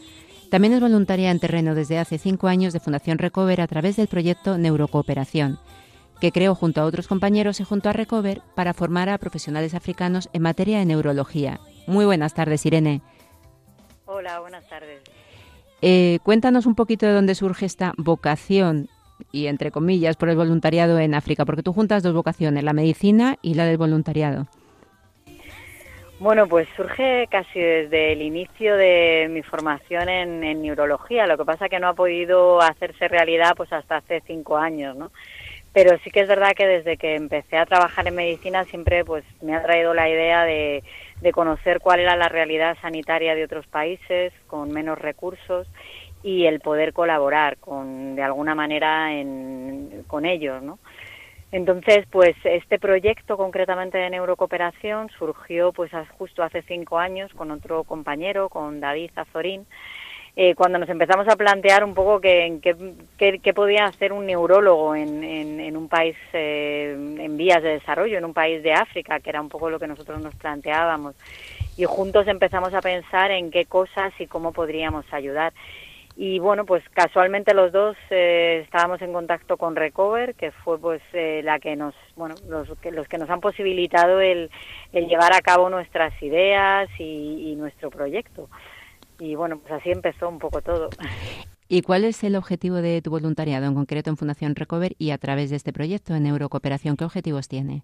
[0.51, 4.09] también es voluntaria en terreno desde hace cinco años de Fundación Recover a través del
[4.09, 5.61] proyecto Neurocooperación,
[6.21, 10.29] que creó junto a otros compañeros y junto a Recover para formar a profesionales africanos
[10.33, 11.61] en materia de neurología.
[11.87, 13.01] Muy buenas tardes, Irene.
[14.07, 15.14] Hola, buenas tardes.
[15.87, 18.89] Eh, cuéntanos un poquito de dónde surge esta vocación
[19.33, 23.37] y entre comillas por el voluntariado en África, porque tú juntas dos vocaciones, la medicina
[23.43, 24.47] y la del voluntariado.
[26.21, 31.27] Bueno, pues surge casi desde el inicio de mi formación en, neurología.
[31.27, 35.11] Lo que pasa que no ha podido hacerse realidad pues hasta hace cinco años, ¿no?
[35.75, 39.23] Pero sí que es verdad que desde que empecé a trabajar en medicina siempre pues
[39.43, 40.83] me ha traído la idea de,
[41.33, 45.67] conocer cuál era la realidad sanitaria de otros países con menos recursos
[46.23, 49.11] y el poder colaborar con de alguna manera
[50.07, 50.79] con ellos, ¿no?
[51.53, 57.85] Entonces, pues este proyecto concretamente de neurocooperación surgió pues justo hace cinco años con otro
[57.85, 59.65] compañero, con David Azorín,
[60.37, 62.59] eh, cuando nos empezamos a plantear un poco qué,
[63.17, 68.35] qué, podía hacer un neurólogo en, un país eh, en vías de desarrollo, en un
[68.35, 71.15] país de África, que era un poco lo que nosotros nos planteábamos.
[71.77, 75.53] Y juntos empezamos a pensar en qué cosas y cómo podríamos ayudar
[76.17, 81.03] y bueno pues casualmente los dos eh, estábamos en contacto con Recover que fue pues
[81.13, 84.49] eh, la que nos bueno los que los que nos han posibilitado el,
[84.93, 88.49] llevar a cabo nuestras ideas y, nuestro proyecto
[89.25, 90.91] y bueno pues así empezó un poco todo
[91.67, 95.19] ¿Y cuál es el objetivo de tu voluntariado en concreto en Fundación Recover y a
[95.19, 96.97] través de este proyecto en Eurocooperación?
[96.97, 97.83] ¿Qué objetivos tiene?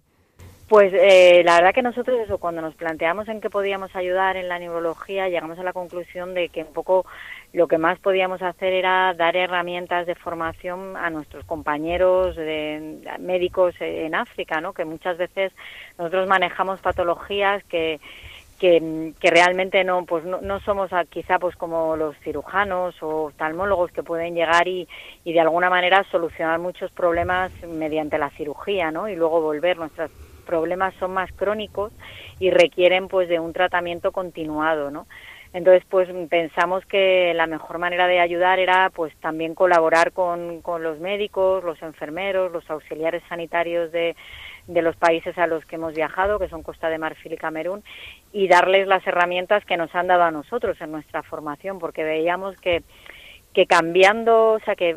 [0.71, 4.47] Pues eh, la verdad que nosotros eso, cuando nos planteamos en qué podíamos ayudar en
[4.47, 7.05] la neurología, llegamos a la conclusión de que un poco
[7.51, 13.75] lo que más podíamos hacer era dar herramientas de formación a nuestros compañeros de, médicos
[13.81, 14.71] en África, ¿no?
[14.71, 15.51] Que muchas veces
[15.97, 17.99] nosotros manejamos patologías que
[18.61, 24.03] que, realmente no pues no, no, somos quizá pues como los cirujanos o oftalmólogos que
[24.03, 24.87] pueden llegar y,
[25.23, 29.79] y de alguna manera solucionar muchos problemas mediante la cirugía no y luego volver.
[29.79, 30.11] Nuestros
[30.45, 31.91] problemas son más crónicos
[32.39, 35.07] y requieren pues de un tratamiento continuado no
[35.53, 40.81] entonces, pues pensamos que la mejor manera de ayudar era pues también colaborar con, con
[40.81, 44.15] los médicos, los enfermeros, los auxiliares sanitarios de,
[44.67, 47.83] de los países a los que hemos viajado, que son Costa de Marfil y Camerún,
[48.31, 52.55] y darles las herramientas que nos han dado a nosotros en nuestra formación, porque veíamos
[52.61, 52.83] que,
[53.53, 54.95] que cambiando, o sea, que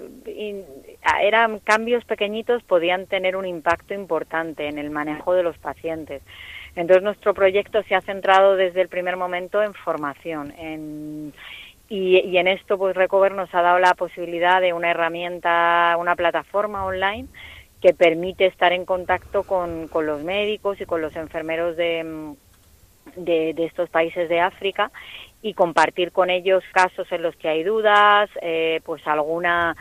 [1.22, 6.22] eran cambios pequeñitos podían tener un impacto importante en el manejo de los pacientes.
[6.76, 10.52] Entonces nuestro proyecto se ha centrado desde el primer momento en formación,
[11.86, 16.84] y, en esto pues Recover nos ha dado la posibilidad de una herramienta, una plataforma
[16.84, 17.28] online
[17.84, 22.32] que permite estar en contacto con, los médicos y con los enfermeros de,
[23.14, 24.90] de, estos países de África
[25.42, 29.76] y compartir con ellos casos en los que hay dudas, eh, pues alguna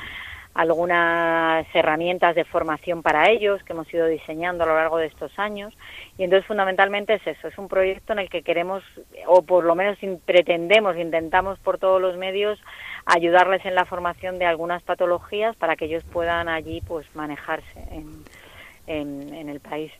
[0.54, 5.38] algunas herramientas de formación para ellos que hemos ido diseñando a lo largo de estos
[5.40, 5.74] años.
[6.18, 8.84] Y entonces fundamentalmente es eso, es un proyecto en el que queremos,
[9.28, 12.60] o por lo menos pretendemos, intentamos por todos los medios
[13.06, 19.34] ayudarles en la formación de algunas patologías para que ellos puedan allí pues manejarse en,
[19.34, 19.92] en, el país.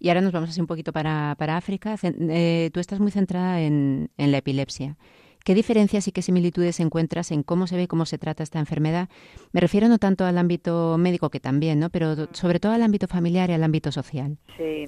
[0.00, 1.96] Y ahora nos vamos así un poquito para, para África.
[2.02, 4.96] Eh, tú estás muy centrada en, en la epilepsia.
[5.48, 9.08] ¿Qué diferencias y qué similitudes encuentras en cómo se ve, cómo se trata esta enfermedad?
[9.52, 11.88] Me refiero no tanto al ámbito médico, que también, ¿no?
[11.88, 14.36] pero sobre todo al ámbito familiar y al ámbito social.
[14.58, 14.84] Sí.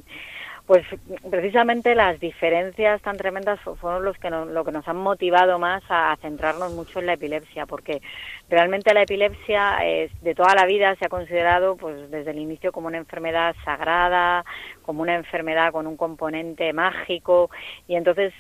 [0.67, 0.85] Pues
[1.31, 6.15] precisamente las diferencias tan tremendas fueron los que lo que nos han motivado más a,
[6.21, 8.03] centrarnos mucho en la epilepsia, porque
[8.51, 12.71] realmente la epilepsia es, de toda la vida se ha considerado, pues desde el inicio
[12.71, 14.45] como una enfermedad sagrada,
[14.83, 17.51] como una enfermedad con un componente mágico,
[17.89, 18.35] y entonces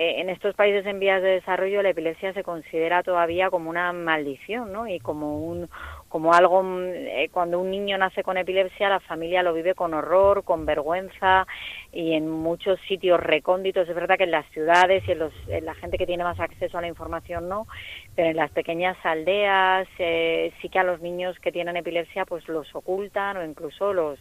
[0.00, 4.72] en estos países en vías de desarrollo la epilepsia se considera todavía como una maldición,
[4.72, 4.86] ¿no?
[4.86, 5.68] Y como un
[6.08, 10.44] como algo eh, cuando un niño nace con epilepsia la familia lo vive con horror,
[10.44, 11.46] con vergüenza
[11.92, 15.74] y en muchos sitios recónditos es verdad que en las ciudades y en, los, la
[15.74, 17.66] gente que tiene más acceso a la información no,
[18.14, 22.46] pero en las pequeñas aldeas eh, sí que a los niños que tienen epilepsia pues
[22.48, 24.20] los ocultan o incluso los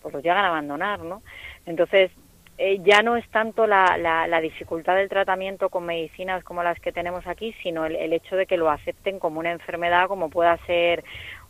[0.00, 1.22] pues los llegan a abandonar, ¿no?
[1.66, 2.10] Entonces
[2.60, 6.90] eh, ya no es tanto la, la, dificultad del tratamiento con medicinas como las que
[6.90, 11.04] tenemos aquí, sino el, hecho de que lo acepten como una enfermedad, como pueda ser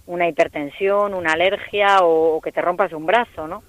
[0.06, 3.62] una hipertensión, una alergia o, que te rompas un brazo, ¿no?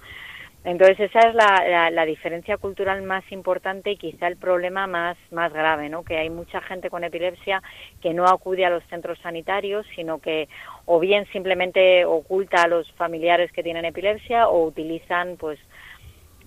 [0.64, 5.50] Entonces esa es la, la, diferencia cultural más importante y quizá el problema más, más
[5.50, 6.04] grave, ¿no?
[6.04, 7.62] Que hay mucha gente con epilepsia
[8.02, 10.50] que no acude a los centros sanitarios, sino que
[10.84, 15.58] o bien simplemente oculta a los familiares que tienen epilepsia o utilizan pues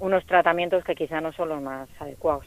[0.03, 2.45] unos tratamientos que quizá no son los más adecuados.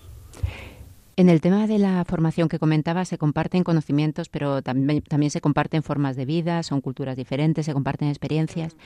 [1.17, 5.41] En el tema de la formación que comentaba, se comparten conocimientos, pero también, también se
[5.41, 8.77] comparten formas de vida, son culturas diferentes, se comparten experiencias.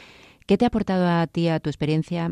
[0.47, 2.31] ¿Qué te ha aportado a ti, a tu experiencia,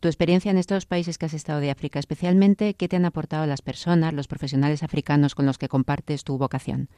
[0.00, 3.46] tu experiencia en estos países que has estado de África, especialmente qué te han aportado
[3.46, 6.90] las personas, los profesionales africanos con los que compartes tu vocación.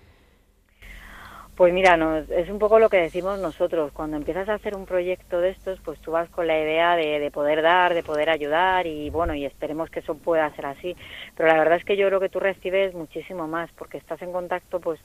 [1.60, 3.92] Pues mira, es un poco lo que decimos nosotros.
[3.92, 7.30] Cuando empiezas a hacer un proyecto de estos, pues tú vas con la idea de,
[7.30, 10.96] poder dar, de poder ayudar y bueno, y esperemos que eso pueda ser así.
[11.36, 14.32] Pero la verdad es que yo creo que tú recibes muchísimo más porque estás en
[14.32, 15.00] contacto pues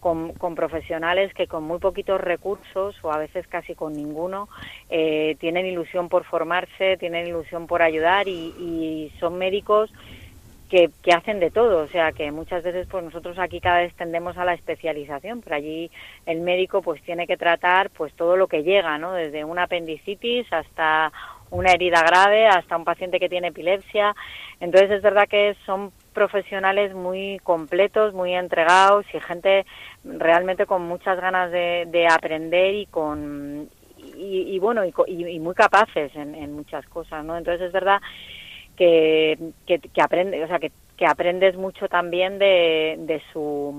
[0.00, 4.48] con, profesionales que con muy poquitos recursos o a veces casi con ninguno
[4.88, 9.90] eh, tienen ilusión por formarse, tienen ilusión por ayudar y, son médicos
[10.68, 13.94] que, que, hacen de todo, o sea que muchas veces pues nosotros aquí cada vez
[13.94, 15.90] tendemos a la especialización, pero allí
[16.26, 19.12] el médico pues tiene que tratar pues todo lo que llega, ¿no?
[19.12, 21.12] Desde una apendicitis hasta
[21.50, 24.14] una herida grave, hasta un paciente que tiene epilepsia.
[24.60, 29.66] Entonces es verdad que son profesionales muy completos, muy entregados y gente
[30.04, 33.68] realmente con muchas ganas de, aprender y con
[34.16, 37.36] y, bueno y, muy capaces en, muchas cosas, ¿no?
[37.36, 38.00] Entonces es verdad
[38.78, 43.74] que, que, aprende, o sea que, que aprendes mucho también de, de su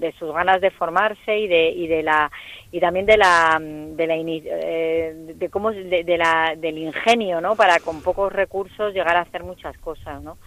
[0.00, 2.30] de sus ganas de formarse y de y de la
[2.72, 7.54] y también de la de la eh, de cómo de, de, la del ingenio no
[7.54, 10.38] para con pocos recursos llegar a hacer muchas cosas no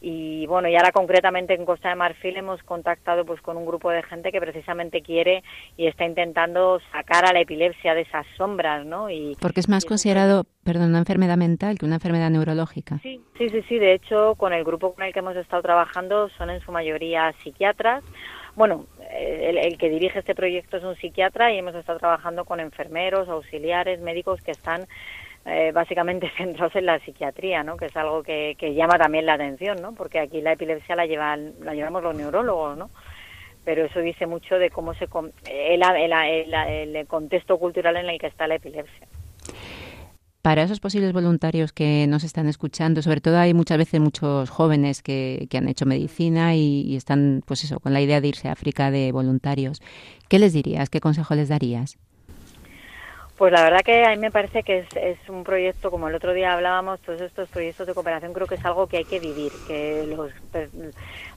[0.00, 3.90] y bueno y ahora concretamente en Costa de Marfil hemos contactado pues con un grupo
[3.90, 5.42] de gente que precisamente quiere
[5.76, 9.84] y está intentando sacar a la epilepsia de esas sombras no y porque es más
[9.84, 12.98] considerado perdón una enfermedad mental que una enfermedad neurológica.
[13.02, 13.78] Sí sí sí sí.
[13.78, 17.32] De hecho con el grupo con el que hemos estado trabajando son en su mayoría
[17.42, 18.04] psiquiatras.
[18.54, 22.60] Bueno el, el que dirige este proyecto es un psiquiatra y hemos estado trabajando con
[22.60, 24.86] enfermeros auxiliares médicos que están
[25.44, 27.76] eh, básicamente centrados en la psiquiatría, ¿no?
[27.76, 29.94] que es algo que, llama también la atención, ¿no?
[29.94, 32.90] porque aquí la epilepsia la, llevan, la llevamos los neurólogos, ¿no?
[33.64, 35.08] pero eso dice mucho de cómo se
[35.50, 39.06] el, el, el, contexto cultural en el que está la epilepsia.
[40.40, 45.02] Para esos posibles voluntarios que nos están escuchando, sobre todo hay muchas veces muchos jóvenes
[45.02, 48.48] que, que han hecho medicina y, y, están, pues eso, con la idea de irse
[48.48, 49.82] a África de voluntarios.
[50.28, 50.88] ¿Qué les dirías?
[50.88, 51.98] ¿Qué consejo les darías?
[53.38, 56.14] Pues la verdad que a mí me parece que es, es, un proyecto, como el
[56.16, 59.20] otro día hablábamos, todos estos proyectos de cooperación creo que es algo que hay que
[59.20, 60.32] vivir, que los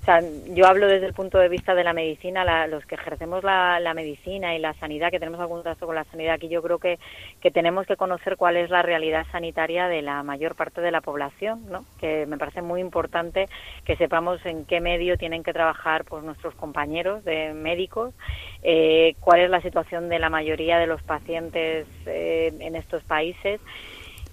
[0.01, 0.19] o sea,
[0.55, 4.55] yo hablo desde el punto de vista de la medicina, los que ejercemos la, medicina
[4.55, 6.97] y la sanidad, que tenemos algún trato con la sanidad aquí, yo creo que,
[7.39, 11.01] que tenemos que conocer cuál es la realidad sanitaria de la mayor parte de la
[11.01, 11.85] población, ¿no?
[11.99, 13.47] Que me parece muy importante
[13.85, 18.15] que sepamos en qué medio tienen que trabajar pues nuestros compañeros de médicos,
[18.63, 23.61] eh, cuál es la situación de la mayoría de los pacientes eh, en estos países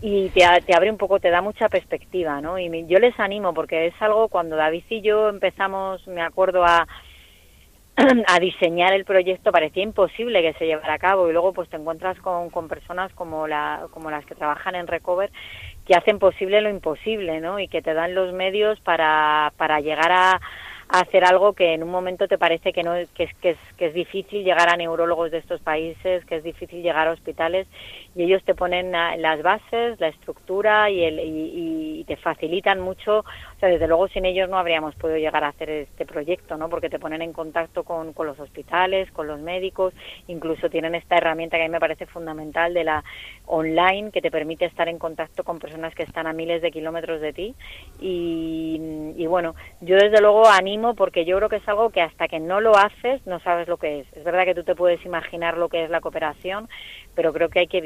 [0.01, 2.59] y te, abre un poco, te da mucha perspectiva, ¿no?
[2.59, 6.87] Y yo les animo porque es algo cuando David y yo empezamos, me acuerdo a
[8.29, 11.77] a diseñar el proyecto parecía imposible que se llevara a cabo y luego pues te
[11.77, 15.33] encuentras con, con personas como la como las que trabajan en Recover
[15.85, 17.59] que hacen posible lo imposible, ¿no?
[17.59, 20.41] Y que te dan los medios para para llegar a
[20.89, 23.87] hacer algo que en un momento te parece que no que es, que es, que
[23.87, 27.67] es difícil llegar a neurólogos de estos países, que es difícil llegar a hospitales
[28.19, 33.21] y ellos te ponen las bases, la estructura y, el, y, te facilitan mucho.
[33.21, 36.69] O sea, desde luego sin ellos no habríamos podido llegar a hacer este proyecto, ¿no?
[36.69, 39.95] Porque te ponen en contacto con, con los hospitales, con los médicos,
[40.27, 43.05] incluso tienen esta herramienta que a mí me parece fundamental de la
[43.47, 47.21] online que te permite estar en contacto con personas que están a miles de kilómetros
[47.21, 47.55] de ti.
[48.01, 48.81] Y,
[49.17, 52.41] y bueno, yo desde luego animo porque yo creo que es algo que hasta que
[52.41, 54.13] no lo haces no sabes lo que es.
[54.17, 56.69] Es verdad que tú te puedes imaginar lo que es la cooperación,
[57.15, 57.81] pero creo que hay que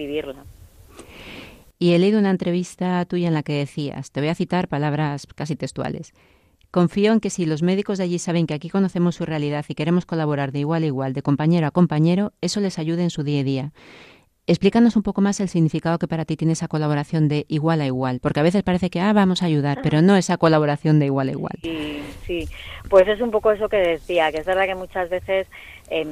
[1.78, 5.26] Y he leído una entrevista tuya en la que decías, te voy a citar palabras
[5.34, 6.12] casi textuales.
[6.70, 9.74] Confío en que si los médicos de allí saben que aquí conocemos su realidad y
[9.74, 13.24] queremos colaborar de igual a igual, de compañero a compañero, eso les ayude en su
[13.24, 13.72] día a día.
[14.49, 17.86] Explícanos un poco más el significado que para ti tiene esa colaboración de igual a
[17.86, 21.07] igual, porque a veces parece que ah, vamos a ayudar, pero no esa colaboración de
[21.07, 21.53] igual a igual.
[21.62, 22.49] Sí, sí,
[22.90, 25.47] pues es un poco eso que decía, que es verdad que muchas veces,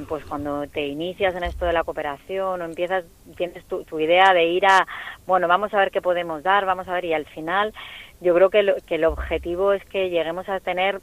[0.07, 3.03] pues cuando te inicias en esto de la cooperación o empiezas,
[3.35, 4.87] tienes tu, idea de ir a,
[5.27, 7.73] bueno, vamos a ver qué podemos dar, vamos a ver, y al final
[8.21, 11.01] yo creo que, que el objetivo es que lleguemos a tener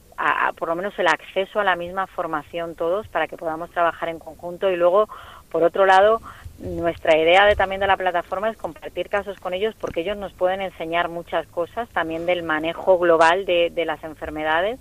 [0.56, 4.18] por lo menos el acceso a la misma formación todos para que podamos trabajar en
[4.18, 5.10] conjunto y luego,
[5.50, 6.22] por otro lado,
[6.58, 10.32] nuestra idea de, también de la plataforma es compartir casos con ellos porque ellos nos
[10.32, 14.80] pueden enseñar muchas cosas también del manejo global de, de las enfermedades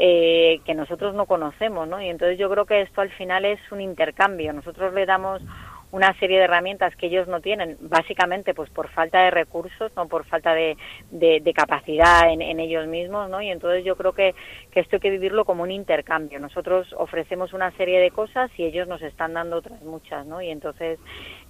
[0.00, 2.00] eh, que nosotros no conocemos, ¿no?
[2.00, 4.52] Y entonces yo creo que esto al final es un intercambio.
[4.52, 5.42] Nosotros le damos
[5.90, 10.06] una serie de herramientas que ellos no tienen, básicamente pues por falta de recursos, no
[10.06, 10.76] por falta de,
[11.10, 13.40] de, capacidad en, en, ellos mismos, ¿no?
[13.40, 14.34] Y entonces yo creo que,
[14.70, 16.38] que esto hay que vivirlo como un intercambio.
[16.38, 20.42] Nosotros ofrecemos una serie de cosas y ellos nos están dando otras muchas, ¿no?
[20.42, 20.98] Y entonces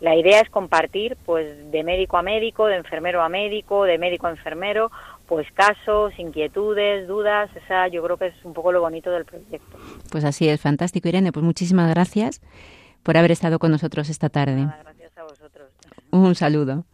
[0.01, 4.29] la idea es compartir, pues, de médico a médico, de enfermero a médico, de médico
[4.29, 4.91] a enfermero,
[5.27, 9.77] pues casos, inquietudes, dudas, esa yo creo que es un poco lo bonito del proyecto.
[10.11, 12.41] Pues así es, fantástico Irene, pues muchísimas gracias
[13.09, 14.69] por haber estado con nosotros esta tarde.
[14.83, 15.73] gracias a vosotros.
[16.11, 16.85] Un saludo.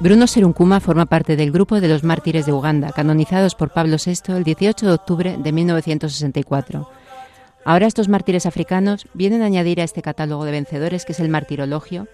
[0.00, 4.34] Bruno Seruncuma forma parte del grupo de los mártires de Uganda, canonizados por Pablo VI
[4.34, 6.88] el 18 de octubre de 1964.
[7.66, 11.28] Ahora estos mártires africanos vienen a añadir a este catálogo de vencedores que es el
[11.28, 12.08] martirologio,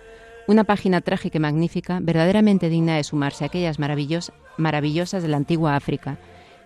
[0.49, 5.76] una página trágica y magnífica, verdaderamente digna de sumarse a aquellas maravillosas de la antigua
[5.76, 6.18] África,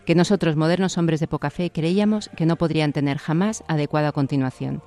[0.06, 4.82] que nosotros, modernos hombres de poca fe, creíamos que no podrían tener jamás adecuada continuación.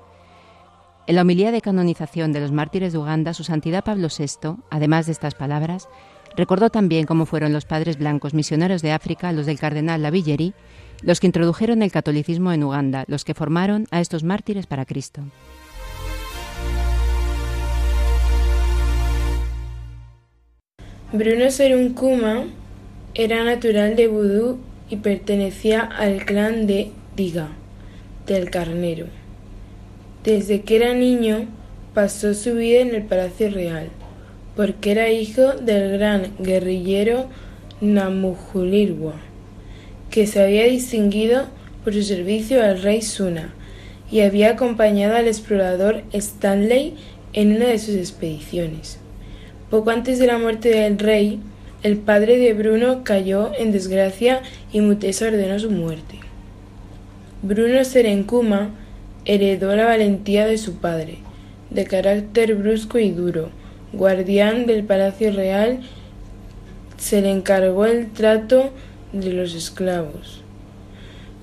[1.06, 5.06] En la homilía de canonización de los mártires de Uganda, su santidad Pablo VI, además
[5.06, 5.86] de estas palabras,
[6.36, 10.52] Recordó también cómo fueron los padres blancos misioneros de África, los del cardenal Lavillerie,
[11.02, 15.22] los que introdujeron el catolicismo en Uganda, los que formaron a estos mártires para Cristo.
[21.12, 22.46] Bruno Serunkuma
[23.14, 24.58] era natural de Vudú
[24.90, 27.50] y pertenecía al clan de Diga,
[28.26, 29.06] del Carnero.
[30.24, 31.46] Desde que era niño
[31.92, 33.90] pasó su vida en el Palacio Real
[34.56, 37.28] porque era hijo del gran guerrillero
[37.80, 39.14] Namujulirwa,
[40.10, 41.46] que se había distinguido
[41.82, 43.54] por su servicio al rey Suna
[44.10, 46.94] y había acompañado al explorador Stanley
[47.32, 48.98] en una de sus expediciones.
[49.70, 51.40] Poco antes de la muerte del rey,
[51.82, 54.40] el padre de Bruno cayó en desgracia
[54.72, 56.20] y Mutesa ordenó su muerte.
[57.42, 58.70] Bruno Serencuma
[59.24, 61.18] heredó la valentía de su padre,
[61.70, 63.50] de carácter brusco y duro,
[63.96, 65.80] guardián del Palacio Real,
[66.96, 68.70] se le encargó el trato
[69.12, 70.42] de los esclavos.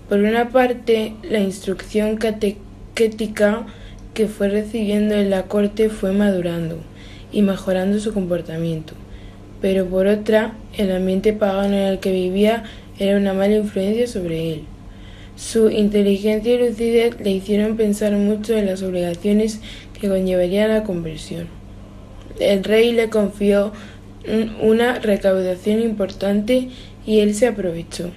[0.09, 3.65] Por una parte, la instrucción catequética
[4.13, 6.79] que fue recibiendo en la corte fue madurando
[7.31, 8.93] y mejorando su comportamiento,
[9.61, 12.63] pero por otra, el ambiente pagano en el que vivía
[12.99, 14.63] era una mala influencia sobre él.
[15.37, 19.61] Su inteligencia y lucidez le hicieron pensar mucho en las obligaciones
[19.99, 21.60] que conllevaría la conversión.
[22.41, 23.71] El rey le confió
[24.61, 26.69] una recaudación importante
[27.05, 28.09] y él se aprovechó.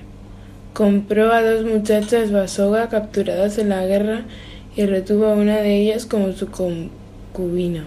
[0.72, 4.22] Compró a dos muchachas basoga capturadas en la guerra
[4.76, 7.84] y retuvo a una de ellas como su concubina.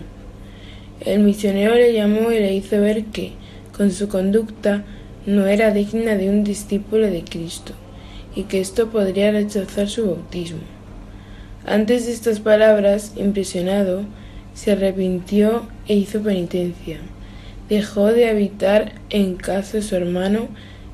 [1.01, 3.33] El misionero le llamó y le hizo ver que,
[3.75, 4.83] con su conducta,
[5.25, 7.73] no era digna de un discípulo de Cristo
[8.35, 10.61] y que esto podría rechazar su bautismo.
[11.65, 14.03] Antes de estas palabras, impresionado,
[14.53, 16.99] se arrepintió e hizo penitencia,
[17.69, 20.47] dejó de habitar en casa de su hermano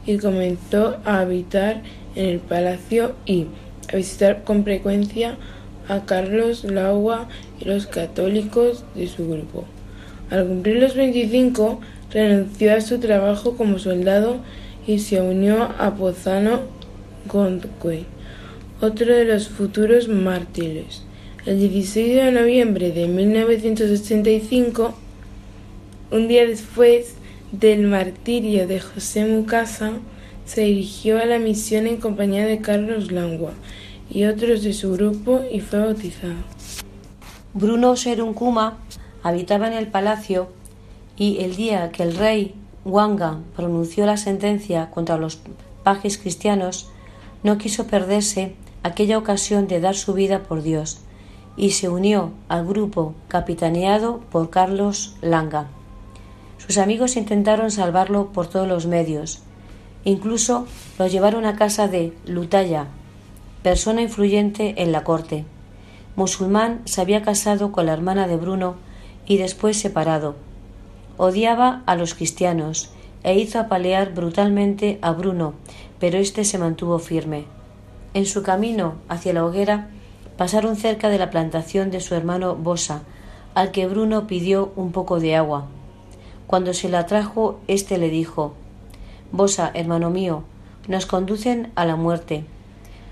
[0.06, 1.82] y comenzó a habitar
[2.16, 3.48] en el palacio y
[3.92, 5.38] a visitar con frecuencia
[5.88, 7.28] a Carlos Laua
[7.60, 9.66] y los católicos de su grupo.
[10.30, 11.80] Al cumplir los 25,
[12.12, 14.38] renunció a su trabajo como soldado
[14.88, 16.62] y se unió a Pozano
[17.28, 18.06] Gondque,
[18.82, 21.04] otro de los futuros mártires.
[21.46, 24.94] El 16 de noviembre de 1985,
[26.12, 27.16] un día después
[27.52, 29.92] del martirio de José Mucasa,
[30.46, 33.52] se dirigió a la misión en compañía de Carlos Langua
[34.10, 36.36] y otros de su grupo y fue bautizado.
[37.54, 38.78] Bruno Seruncuma
[39.22, 40.48] habitaba en el palacio
[41.18, 45.42] y el día que el rey Wanga pronunció la sentencia contra los
[45.84, 46.90] pajes cristianos,
[47.44, 51.03] no quiso perderse aquella ocasión de dar su vida por Dios
[51.56, 55.68] y se unió al grupo capitaneado por Carlos Langa.
[56.58, 59.42] Sus amigos intentaron salvarlo por todos los medios.
[60.06, 60.66] Incluso
[60.98, 62.88] lo llevaron a casa de Lutaya,
[63.62, 65.46] persona influyente en la corte.
[66.16, 68.76] Musulmán se había casado con la hermana de Bruno
[69.26, 70.36] y después separado.
[71.18, 72.92] Odiaba a los cristianos
[73.24, 75.54] e hizo apalear brutalmente a Bruno,
[76.00, 77.46] pero éste se mantuvo firme.
[78.14, 79.90] En su camino hacia la hoguera
[80.38, 83.04] pasaron cerca de la plantación de su hermano Bosa,
[83.54, 85.68] al que Bruno pidió un poco de agua.
[86.48, 88.56] Cuando se la trajo, éste le dijo
[89.32, 90.44] Bosa, hermano mío,
[90.88, 92.46] nos conducen a la muerte.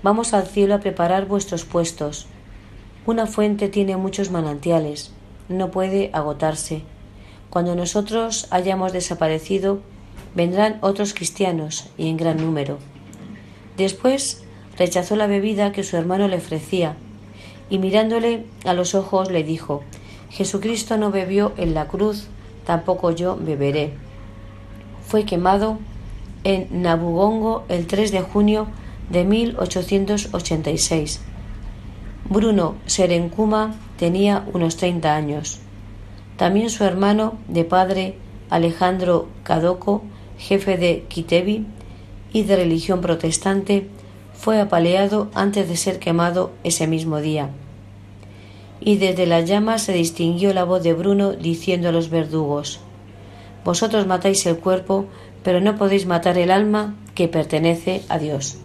[0.02, 2.26] Vamos al cielo a preparar vuestros puestos.
[3.06, 5.12] Una fuente tiene muchos manantiales,
[5.48, 6.82] no puede agotarse.
[7.50, 9.80] Cuando nosotros hayamos desaparecido,
[10.34, 12.78] vendrán otros cristianos y en gran número.
[13.76, 14.44] Después
[14.78, 16.96] rechazó la bebida que su hermano le ofrecía
[17.72, 19.82] y mirándole a los ojos le dijo,
[20.28, 22.26] Jesucristo no bebió en la cruz,
[22.66, 23.94] tampoco yo beberé.
[25.06, 25.78] Fue quemado
[26.44, 28.66] en Nabugongo el 3 de junio
[29.08, 31.22] de 1886.
[32.28, 35.58] Bruno Serencuma tenía unos 30 años.
[36.36, 38.16] También su hermano de padre
[38.50, 40.02] Alejandro Cadoco,
[40.36, 41.64] jefe de Kitevi
[42.34, 43.88] y de religión protestante,
[44.42, 47.50] fue apaleado antes de ser quemado ese mismo día.
[48.80, 52.80] Y desde las llamas se distinguió la voz de Bruno diciendo a los verdugos
[53.64, 55.06] Vosotros matáis el cuerpo,
[55.44, 58.58] pero no podéis matar el alma que pertenece a Dios.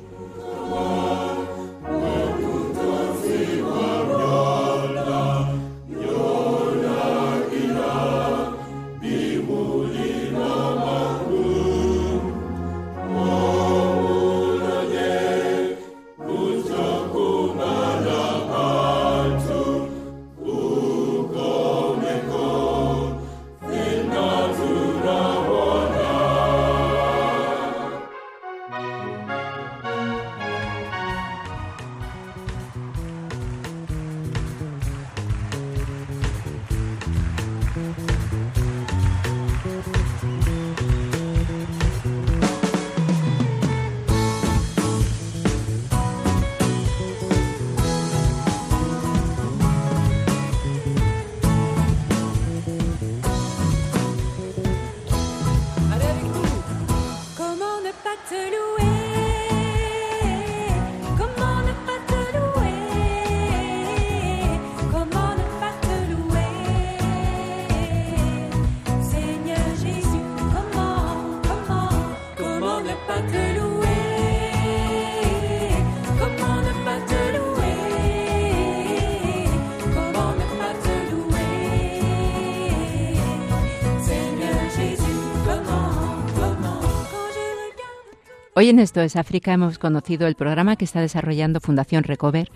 [88.59, 92.49] Hoy en Esto es África hemos conocido el programa que está desarrollando Fundación Recover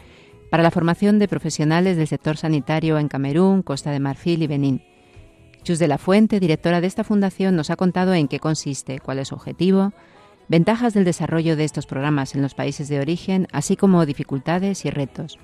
[0.49, 4.81] para la formación de profesionales del sector sanitario en Camerún, Costa de Marfil y Benín.
[5.61, 9.19] Chus de la Fuente, directora de esta fundación, nos ha contado en qué consiste, cuál
[9.19, 9.93] es su objetivo,
[10.47, 14.89] ventajas del desarrollo de estos programas en los países de origen, así como dificultades y
[14.89, 15.37] retos.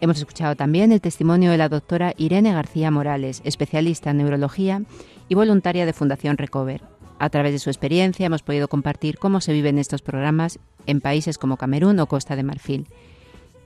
[0.00, 4.80] Hemos escuchado también el testimonio de la doctora Irene García Morales, especialista en neurología
[5.28, 6.91] y voluntaria de Fundación Recover.
[7.22, 11.38] A través de su experiencia hemos podido compartir cómo se viven estos programas en países
[11.38, 12.88] como Camerún o Costa de Marfil.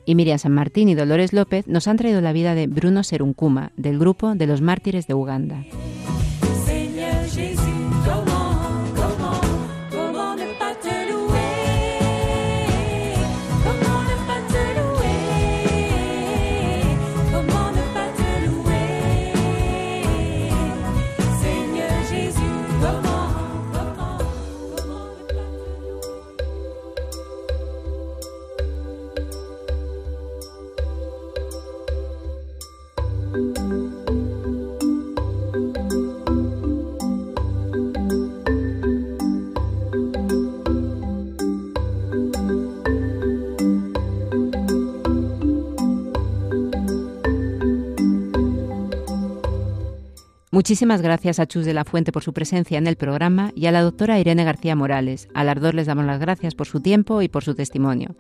[0.05, 3.73] Y Miriam San Martín y Dolores López nos han traído la vida de Bruno Seruncuma,
[3.79, 5.65] del grupo de los mártires de Uganda.
[50.57, 53.73] Muchísimas gracias a Chus de la Fuente por su presencia en el programa y a
[53.73, 55.29] la doctora Irene García Morales.
[55.35, 58.17] A las dos les damos las gracias por su tiempo y por su testimonio.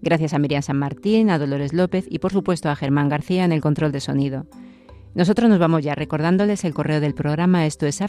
[0.00, 3.50] Gracias a Miriam San Martín, a Dolores López y por supuesto a Germán García en
[3.50, 4.46] el control de sonido.
[5.16, 8.00] Nosotros nos vamos ya recordándoles el correo del programa esto es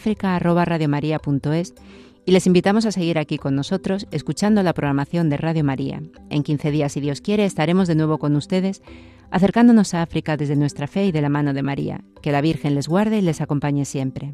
[2.27, 6.03] y les invitamos a seguir aquí con nosotros escuchando la programación de Radio María.
[6.29, 8.83] En 15 días, si Dios quiere, estaremos de nuevo con ustedes
[9.35, 12.05] acercándonos a África desde nuestra fe y de la mano de María.
[12.21, 14.33] Que la Virgen les guarde y les acompañe siempre.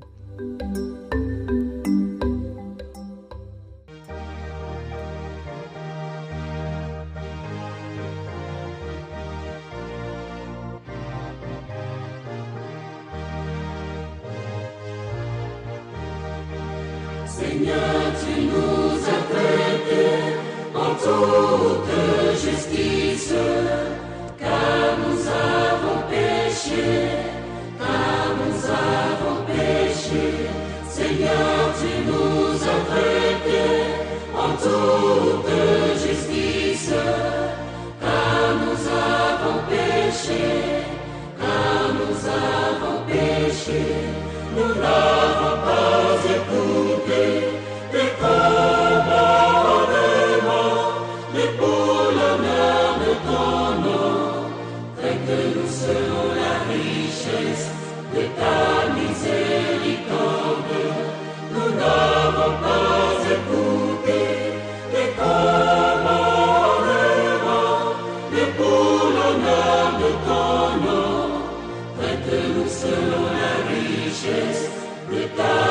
[74.22, 74.70] Richesse
[75.10, 75.71] de